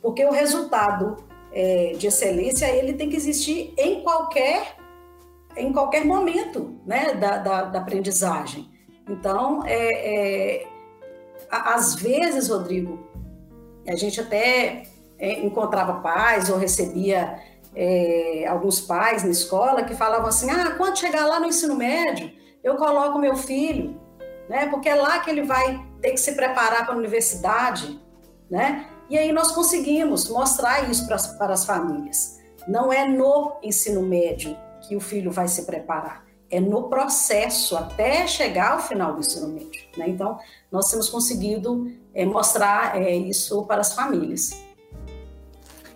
[0.00, 1.16] porque o resultado
[1.52, 4.76] é, de excelência ele tem que existir em qualquer
[5.56, 8.70] em qualquer momento né, da, da, da aprendizagem.
[9.08, 10.66] Então, é, é,
[11.50, 13.07] às vezes, Rodrigo,
[13.88, 14.84] a gente até
[15.18, 17.38] é, encontrava pais ou recebia
[17.74, 22.30] é, alguns pais na escola que falavam assim: ah, quando chegar lá no ensino médio,
[22.62, 24.00] eu coloco meu filho,
[24.48, 24.66] né?
[24.68, 28.00] Porque é lá que ele vai ter que se preparar para a universidade,
[28.50, 28.86] né?
[29.08, 32.38] E aí nós conseguimos mostrar isso para as, para as famílias.
[32.66, 38.26] Não é no ensino médio que o filho vai se preparar, é no processo até
[38.26, 39.82] chegar ao final do ensino médio.
[39.96, 40.08] Né?
[40.08, 40.38] Então,
[40.70, 44.58] nós temos conseguido é, mostrar é, isso para as famílias.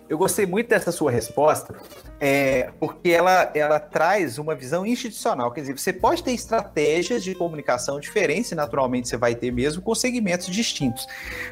[0.07, 1.75] Eu gostei muito dessa sua resposta,
[2.25, 5.51] é, porque ela, ela traz uma visão institucional.
[5.51, 9.93] Quer dizer, você pode ter estratégias de comunicação diferentes, naturalmente você vai ter mesmo, com
[9.93, 11.05] segmentos distintos.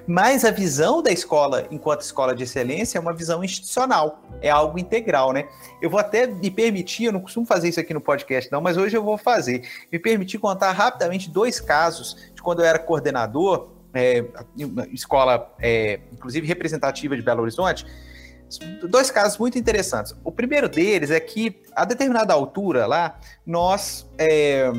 [0.08, 4.80] Mas a visão da escola, enquanto escola de excelência, é uma visão institucional, é algo
[4.80, 5.46] integral, né?
[5.82, 8.78] Eu vou até me permitir, eu não costumo fazer isso aqui no podcast, não, mas
[8.78, 9.68] hoje eu vou fazer.
[9.92, 14.24] Me permitir contar rapidamente dois casos de quando eu era coordenador, é,
[14.94, 17.86] escola, é, inclusive representativa de Belo Horizonte
[18.60, 20.16] dois casos muito interessantes.
[20.24, 24.72] O primeiro deles é que, a determinada altura lá, nós é,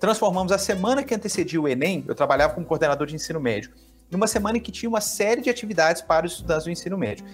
[0.00, 3.70] transformamos a semana que antecedia o Enem, eu trabalhava como coordenador de ensino médio,
[4.10, 7.24] numa semana em que tinha uma série de atividades para os estudantes do ensino médio.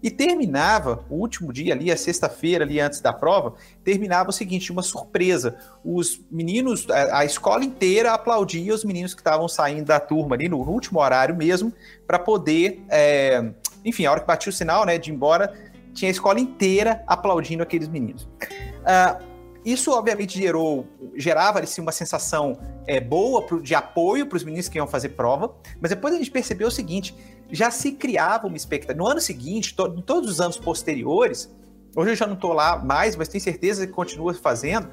[0.00, 4.70] E terminava, o último dia ali, a sexta-feira ali antes da prova, terminava o seguinte,
[4.70, 5.56] uma surpresa.
[5.84, 10.48] Os meninos, a, a escola inteira aplaudia os meninos que estavam saindo da turma ali
[10.48, 11.72] no, no último horário mesmo,
[12.06, 13.50] para poder é,
[13.88, 15.52] enfim, a hora que batia o sinal, né, de ir embora,
[15.92, 18.22] tinha a escola inteira aplaudindo aqueles meninos.
[18.22, 19.28] Uh,
[19.64, 24.68] isso, obviamente, gerou, gerava assim, uma sensação é, boa pro, de apoio para os meninos
[24.68, 27.14] que iam fazer prova, mas depois a gente percebeu o seguinte:
[27.50, 28.96] já se criava uma expectativa.
[28.96, 31.54] No ano seguinte, to, em todos os anos posteriores,
[31.94, 34.88] hoje eu já não estou lá mais, mas tenho certeza que continua fazendo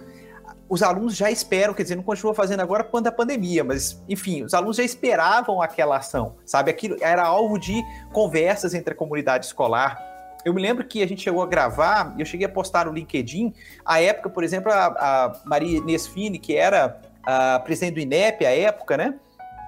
[0.68, 4.02] os alunos já esperam, quer dizer, não continua fazendo agora por conta da pandemia, mas,
[4.10, 6.72] enfim, os alunos já esperavam aquela ação, sabe?
[6.72, 10.00] Aquilo era alvo de conversas entre a comunidade escolar.
[10.44, 13.54] Eu me lembro que a gente chegou a gravar, eu cheguei a postar no LinkedIn,
[13.86, 18.46] a época, por exemplo, a, a Maria Inês Fini, que era a presidente do INEP
[18.46, 19.16] à época, né?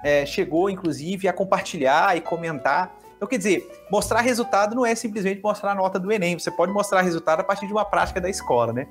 [0.04, 2.96] É, chegou, inclusive, a compartilhar e comentar.
[3.16, 6.72] Então, quer dizer, mostrar resultado não é simplesmente mostrar a nota do Enem, você pode
[6.72, 8.86] mostrar resultado a partir de uma prática da escola, né?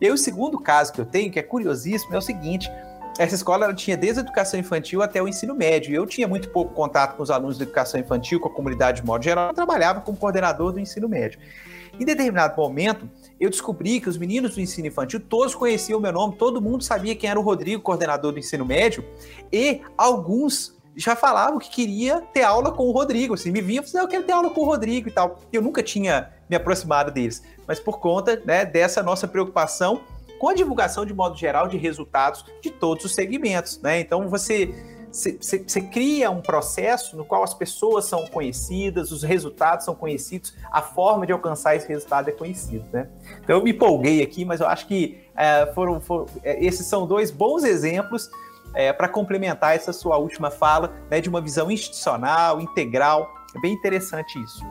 [0.00, 2.70] E aí, o segundo caso que eu tenho, que é curiosíssimo, é o seguinte:
[3.18, 5.94] essa escola tinha desde a educação infantil até o ensino médio.
[5.94, 9.06] Eu tinha muito pouco contato com os alunos da educação infantil, com a comunidade de
[9.06, 9.48] modo geral.
[9.48, 11.40] Eu trabalhava como coordenador do ensino médio.
[11.98, 13.08] Em determinado momento,
[13.40, 16.84] eu descobri que os meninos do ensino infantil todos conheciam o meu nome, todo mundo
[16.84, 19.02] sabia quem era o Rodrigo, coordenador do ensino médio,
[19.50, 23.86] e alguns já falavam que queria ter aula com o Rodrigo, assim, me vinham e
[23.86, 25.40] falavam, eu quero ter aula com o Rodrigo e tal.
[25.52, 30.02] Eu nunca tinha me aproximado deles, mas por conta né, dessa nossa preocupação
[30.38, 34.00] com a divulgação de modo geral de resultados de todos os segmentos, né?
[34.00, 34.74] Então você
[35.40, 40.82] você cria um processo no qual as pessoas são conhecidas, os resultados são conhecidos, a
[40.82, 43.08] forma de alcançar esse resultado é conhecido, né?
[43.42, 47.06] Então eu me empolguei aqui, mas eu acho que é, foram, foram é, esses são
[47.06, 48.28] dois bons exemplos
[48.74, 53.26] é, para complementar essa sua última fala, né, de uma visão institucional, integral.
[53.56, 54.62] É bem interessante isso.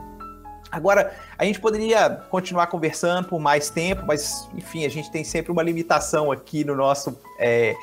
[0.76, 5.50] Agora, a gente poderia continuar conversando por mais tempo, mas, enfim, a gente tem sempre
[5.50, 7.74] uma limitação aqui no nosso é,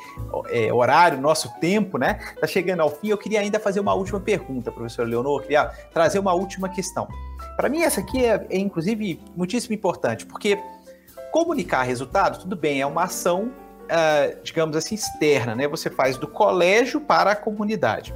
[0.49, 2.19] é, horário, nosso tempo, né?
[2.39, 3.09] Tá chegando ao fim.
[3.09, 7.07] Eu queria ainda fazer uma última pergunta, professor Leonor, queria trazer uma última questão.
[7.55, 10.59] Para mim, essa aqui é, é, inclusive, muitíssimo importante, porque
[11.31, 13.51] comunicar resultados, tudo bem, é uma ação,
[13.85, 15.67] uh, digamos assim, externa, né?
[15.67, 18.13] Você faz do colégio para a comunidade.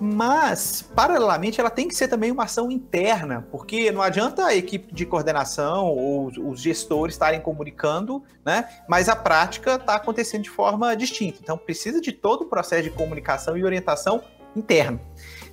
[0.00, 4.92] Mas, paralelamente, ela tem que ser também uma ação interna, porque não adianta a equipe
[4.92, 8.68] de coordenação ou os gestores estarem comunicando, né?
[8.88, 11.38] Mas a prática está acontecendo de forma distinta.
[11.42, 14.22] Então, precisa de todo o processo de comunicação e orientação
[14.54, 15.00] interno.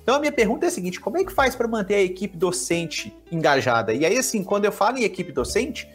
[0.02, 2.36] Então, a minha pergunta é a seguinte: como é que faz para manter a equipe
[2.36, 3.94] docente engajada?
[3.94, 5.88] E aí, assim, quando eu falo em equipe docente,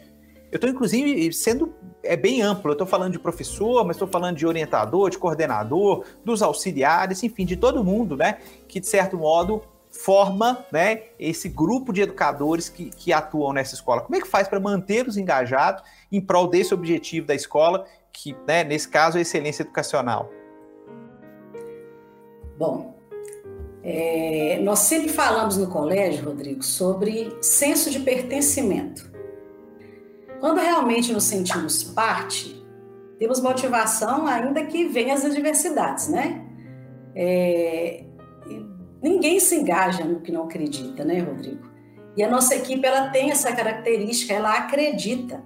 [0.50, 1.72] eu estou, inclusive, sendo
[2.02, 2.70] é bem amplo.
[2.70, 7.44] Eu estou falando de professor, mas estou falando de orientador, de coordenador, dos auxiliares, enfim,
[7.44, 8.38] de todo mundo, né?
[8.66, 14.00] Que, de certo modo, forma né, esse grupo de educadores que, que atuam nessa escola.
[14.00, 18.64] Como é que faz para manter-os engajados em prol desse objetivo da escola, que, né,
[18.64, 20.30] nesse caso, é excelência educacional?
[22.56, 22.96] Bom,
[23.82, 29.09] é, nós sempre falamos no colégio, Rodrigo, sobre senso de pertencimento.
[30.40, 32.66] Quando realmente nos sentimos parte,
[33.18, 36.42] temos motivação, ainda que venham as adversidades, né?
[37.14, 38.04] É,
[39.02, 41.68] ninguém se engaja no que não acredita, né, Rodrigo?
[42.16, 45.44] E a nossa equipe ela tem essa característica, ela acredita.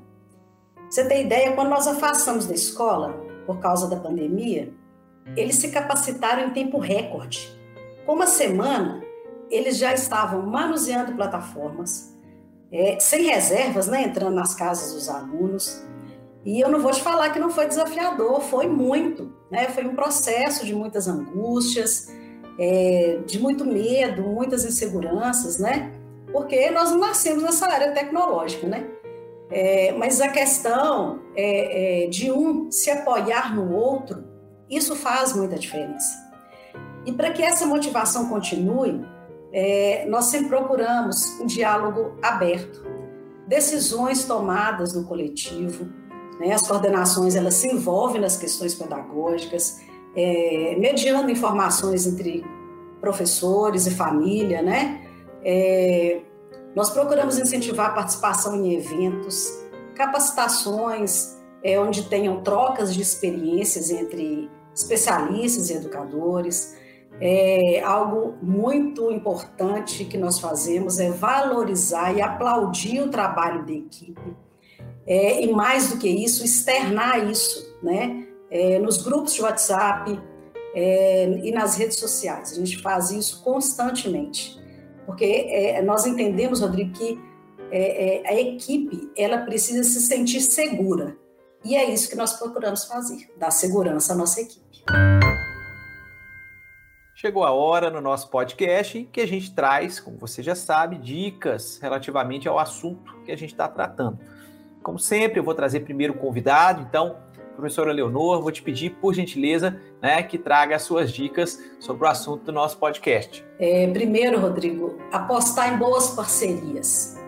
[0.89, 3.13] Você tem ideia, quando nós afastamos da escola,
[3.45, 4.73] por causa da pandemia,
[5.37, 7.53] eles se capacitaram em tempo recorde.
[8.07, 9.03] Com uma semana,
[9.51, 12.14] eles já estavam manuseando plataformas,
[12.73, 15.83] é, sem reservas, né, entrando nas casas dos alunos.
[16.45, 19.33] E eu não vou te falar que não foi desafiador, foi muito.
[19.51, 19.69] Né?
[19.69, 22.09] Foi um processo de muitas angústias,
[22.59, 25.93] é, de muito medo, muitas inseguranças, né?
[26.33, 28.87] Porque nós não nascemos nessa área tecnológica, né?
[29.51, 34.25] É, mas a questão é, é, de um se apoiar no outro,
[34.69, 36.25] isso faz muita diferença.
[37.07, 39.05] E para que essa motivação continue,
[39.57, 42.85] é, nós sempre procuramos um diálogo aberto,
[43.47, 45.87] decisões tomadas no coletivo,
[46.41, 46.53] né?
[46.53, 49.81] as coordenações elas se envolvem nas questões pedagógicas,
[50.17, 52.45] é, mediando informações entre
[53.01, 55.07] professores e família, né?
[55.45, 56.23] É,
[56.75, 59.53] nós procuramos incentivar a participação em eventos,
[59.95, 66.77] capacitações, é, onde tenham trocas de experiências entre especialistas e educadores.
[67.21, 74.37] É, algo muito importante que nós fazemos é valorizar e aplaudir o trabalho da equipe.
[75.07, 78.27] É, e mais do que isso, externar isso, né?
[78.51, 80.19] É, nos grupos de WhatsApp
[80.75, 82.53] é, e nas redes sociais.
[82.53, 84.59] A gente faz isso constantemente,
[85.07, 87.19] porque é, nós entendemos, Rodrigo, que
[87.71, 91.17] é, a equipe ela precisa se sentir segura.
[91.65, 94.65] E é isso que nós procuramos fazer, dar segurança à nossa equipe.
[97.25, 101.79] Chegou a hora no nosso podcast que a gente traz, como você já sabe, dicas
[101.81, 104.19] relativamente ao assunto que a gente está tratando.
[104.83, 107.17] Como sempre, eu vou trazer primeiro o convidado, então,
[107.57, 112.11] professora Leonor, vou te pedir, por gentileza, né, que traga as suas dicas sobre o
[112.11, 113.43] assunto do nosso podcast.
[113.59, 117.19] É, primeiro, Rodrigo, apostar em boas parcerias.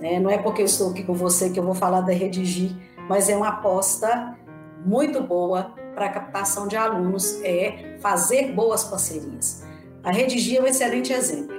[0.00, 2.72] É, não é porque eu estou aqui com você que eu vou falar da Redigir,
[3.08, 4.36] mas é uma aposta
[4.84, 9.64] muito boa para a captação de alunos é fazer boas parcerias.
[10.04, 11.56] A Redigir é um excelente exemplo.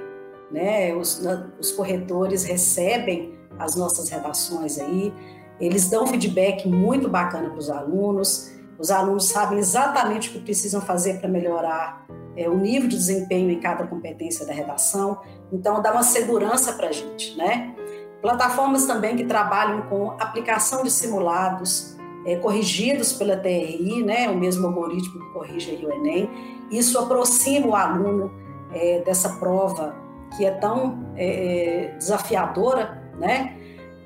[0.50, 0.94] Né?
[0.94, 1.20] Os,
[1.58, 5.12] os corretores recebem as nossas redações aí,
[5.60, 10.80] eles dão feedback muito bacana para os alunos, os alunos sabem exatamente o que precisam
[10.80, 15.20] fazer para melhorar é, o nível de desempenho em cada competência da redação,
[15.52, 17.74] então dá uma segurança para a gente, né?
[18.22, 21.97] Plataformas também que trabalham com aplicação de simulados,
[22.28, 26.30] é, corrigidos pela TRI, né, o mesmo algoritmo que corrige aí o Enem.
[26.70, 28.30] Isso aproxima o aluno
[28.70, 29.96] é, dessa prova
[30.36, 33.56] que é tão é, é desafiadora, né?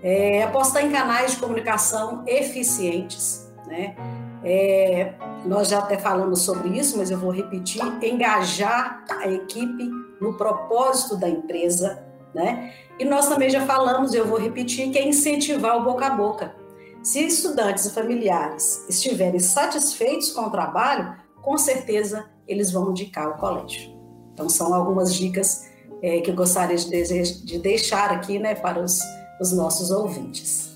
[0.05, 3.97] É, apostar em canais de comunicação eficientes, né?
[4.45, 5.15] É,
[5.45, 11.17] nós já até falamos sobre isso, mas eu vou repetir: engajar a equipe no propósito
[11.17, 12.73] da empresa, né?
[13.01, 16.62] E nós também já falamos, eu vou repetir, que é incentivar o boca a boca.
[17.03, 23.39] Se estudantes e familiares estiverem satisfeitos com o trabalho, com certeza eles vão indicar o
[23.39, 23.93] colégio.
[24.33, 25.69] Então, são algumas dicas
[26.01, 29.01] é, que eu gostaria de, de deixar aqui né, para os,
[29.41, 30.71] os nossos ouvintes.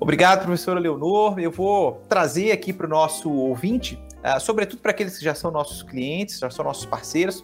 [0.00, 1.38] Obrigado, professora Leonor.
[1.38, 5.50] Eu vou trazer aqui para o nosso ouvinte, uh, sobretudo para aqueles que já são
[5.50, 7.40] nossos clientes, já são nossos parceiros,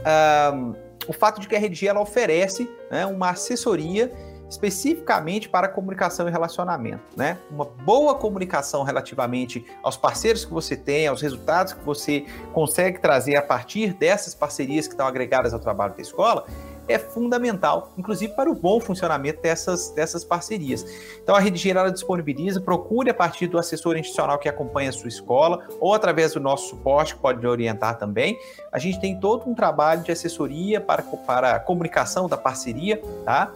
[0.00, 0.74] uh,
[1.06, 4.12] o fato de que a Rede ela oferece né, uma assessoria
[4.48, 7.38] especificamente para comunicação e relacionamento, né?
[7.50, 13.36] Uma boa comunicação relativamente aos parceiros que você tem, aos resultados que você consegue trazer
[13.36, 16.46] a partir dessas parcerias que estão agregadas ao trabalho da escola,
[16.88, 20.84] é fundamental, inclusive para o bom funcionamento dessas, dessas parcerias.
[21.22, 25.08] Então, a Rede Geral disponibiliza, procure a partir do assessor institucional que acompanha a sua
[25.08, 28.38] escola ou através do nosso suporte, que pode orientar também.
[28.72, 33.52] A gente tem todo um trabalho de assessoria para, para a comunicação da parceria, tá?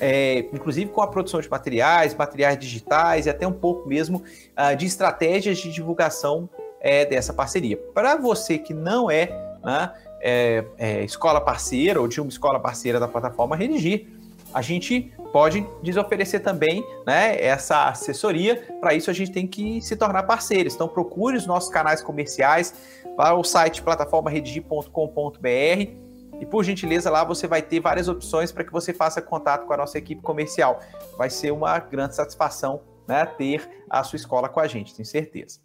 [0.00, 4.76] É, inclusive com a produção de materiais, materiais digitais e até um pouco mesmo uh,
[4.76, 6.48] de estratégias de divulgação
[6.80, 7.76] é, dessa parceria.
[7.76, 9.26] Para você que não é,
[9.62, 9.92] né,
[10.22, 14.06] é, é, escola parceira ou de uma escola parceira da plataforma Redigir,
[14.52, 18.56] a gente pode desoferecer também né, essa assessoria.
[18.80, 20.74] Para isso, a gente tem que se tornar parceiros.
[20.74, 22.74] Então, procure os nossos canais comerciais
[23.16, 26.09] para o site plataformaredigir.com.br
[26.40, 29.74] e por gentileza, lá você vai ter várias opções para que você faça contato com
[29.74, 30.80] a nossa equipe comercial.
[31.18, 35.60] Vai ser uma grande satisfação né, ter a sua escola com a gente, tenho certeza.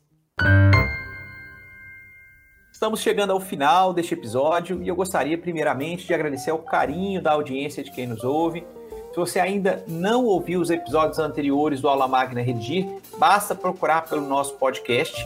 [2.73, 7.31] Estamos chegando ao final deste episódio e eu gostaria, primeiramente, de agradecer o carinho da
[7.31, 8.67] audiência de quem nos ouve.
[9.11, 12.85] Se você ainda não ouviu os episódios anteriores do Aula Magna Redigir,
[13.17, 15.25] basta procurar pelo nosso podcast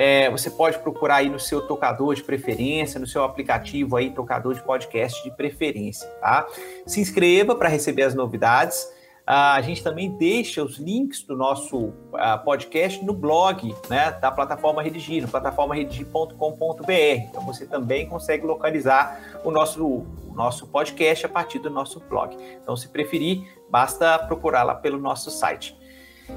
[0.00, 4.54] é, você pode procurar aí no seu tocador de preferência, no seu aplicativo aí, tocador
[4.54, 6.46] de podcast de preferência, tá?
[6.86, 8.88] Se inscreva para receber as novidades.
[9.26, 14.30] Ah, a gente também deixa os links do nosso uh, podcast no blog né, da
[14.30, 16.92] plataforma Redigir, no plataformaredigir.com.br.
[17.28, 22.36] Então você também consegue localizar o nosso, o nosso podcast a partir do nosso blog.
[22.62, 25.76] Então, se preferir, basta procurar lá pelo nosso site.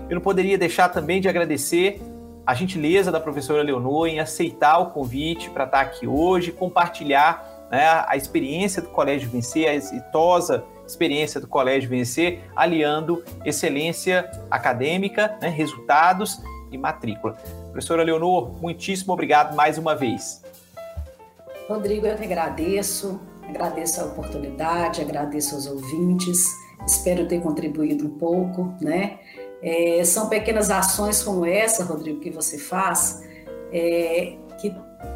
[0.10, 2.02] Eu não poderia deixar também de agradecer
[2.46, 8.04] a gentileza da professora Leonor em aceitar o convite para estar aqui hoje, compartilhar né,
[8.08, 15.48] a experiência do Colégio Vencer, a exitosa experiência do Colégio Vencer, aliando excelência acadêmica, né,
[15.48, 17.34] resultados e matrícula.
[17.72, 20.44] Professora Leonor, muitíssimo obrigado mais uma vez.
[21.70, 26.50] Rodrigo, eu que agradeço, agradeço a oportunidade, agradeço aos ouvintes,
[26.86, 29.20] espero ter contribuído um pouco, né?
[29.62, 33.24] É, são pequenas ações como essa, Rodrigo, que você faz,
[33.72, 34.76] é, que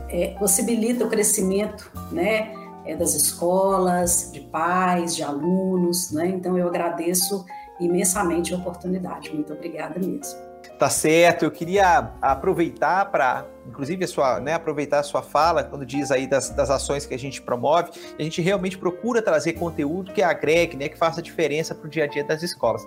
[0.10, 2.54] é, possibilita o crescimento né,
[2.86, 6.12] é, das escolas, de pais, de alunos.
[6.12, 6.28] Né?
[6.28, 7.46] Então, eu agradeço
[7.80, 9.34] imensamente a oportunidade.
[9.34, 10.40] Muito obrigada mesmo.
[10.78, 11.46] Tá certo.
[11.46, 16.28] Eu queria aproveitar para, inclusive, a sua, né, aproveitar a sua fala quando diz aí
[16.28, 17.92] das, das ações que a gente promove.
[18.20, 22.04] A gente realmente procura trazer conteúdo que agregue, né, que faça diferença para o dia
[22.04, 22.86] a dia das escolas.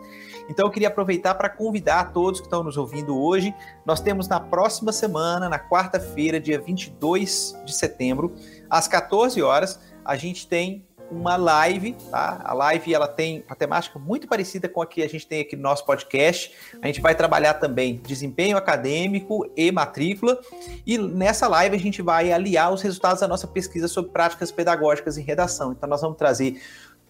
[0.51, 3.55] Então, eu queria aproveitar para convidar todos que estão nos ouvindo hoje.
[3.87, 8.35] Nós temos na próxima semana, na quarta-feira, dia 22 de setembro,
[8.69, 12.41] às 14 horas, a gente tem uma live, tá?
[12.45, 15.57] A live ela tem uma temática muito parecida com a que a gente tem aqui
[15.57, 16.53] no nosso podcast.
[16.83, 20.39] A gente vai trabalhar também desempenho acadêmico e matrícula.
[20.87, 25.17] E nessa live a gente vai aliar os resultados da nossa pesquisa sobre práticas pedagógicas
[25.17, 25.73] em redação.
[25.73, 26.61] Então nós vamos trazer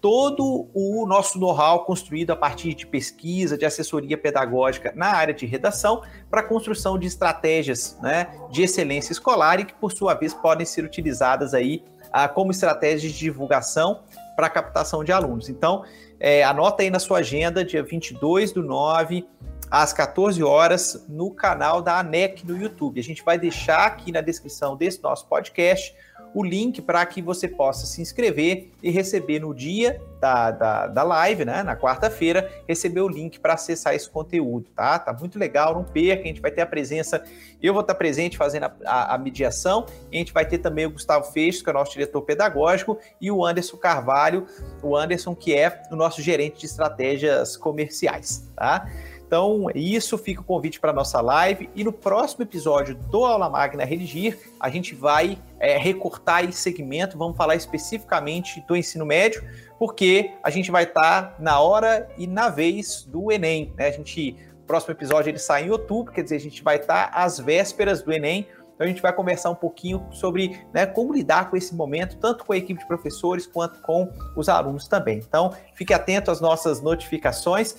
[0.01, 5.45] todo o nosso know-how construído a partir de pesquisa, de assessoria pedagógica na área de
[5.45, 10.33] redação, para a construção de estratégias né, de excelência escolar e que, por sua vez,
[10.33, 14.01] podem ser utilizadas aí ah, como estratégia de divulgação
[14.35, 15.49] para captação de alunos.
[15.49, 15.83] Então,
[16.19, 19.27] é, anota aí na sua agenda, dia 22 do 9,
[19.69, 22.99] às 14 horas, no canal da ANEC no YouTube.
[22.99, 25.95] A gente vai deixar aqui na descrição desse nosso podcast
[26.33, 31.03] o link para que você possa se inscrever e receber no dia da, da, da
[31.03, 34.99] live, né, na quarta-feira, receber o link para acessar esse conteúdo, tá?
[34.99, 37.23] Tá muito legal, não perca, a gente vai ter a presença,
[37.61, 40.91] eu vou estar presente fazendo a, a, a mediação, a gente vai ter também o
[40.91, 44.45] Gustavo Feixes, que é o nosso diretor pedagógico, e o Anderson Carvalho,
[44.83, 48.87] o Anderson, que é o nosso gerente de estratégias comerciais, tá?
[49.29, 51.69] Então, isso fica o convite para a nossa live.
[51.75, 57.15] E no próximo episódio do Aula Magna Redigir, a gente vai é, recortar esse segmento,
[57.15, 62.25] vamos falar especificamente do ensino médio, porque a gente vai estar tá na hora e
[62.25, 63.71] na vez do Enem.
[63.77, 63.89] Né?
[63.89, 67.11] A gente, o próximo episódio ele sai em outubro, quer dizer, a gente vai estar
[67.11, 68.47] tá às vésperas do Enem.
[68.73, 72.43] Então a gente vai conversar um pouquinho sobre né, como lidar com esse momento, tanto
[72.43, 75.19] com a equipe de professores quanto com os alunos também.
[75.19, 77.77] Então, fique atento às nossas notificações.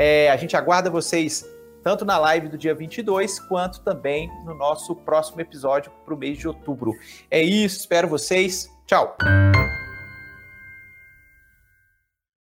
[0.00, 1.44] É, a gente aguarda vocês
[1.82, 6.38] tanto na live do dia 22, quanto também no nosso próximo episódio para o mês
[6.38, 6.92] de outubro.
[7.28, 8.68] É isso, espero vocês.
[8.86, 9.16] Tchau!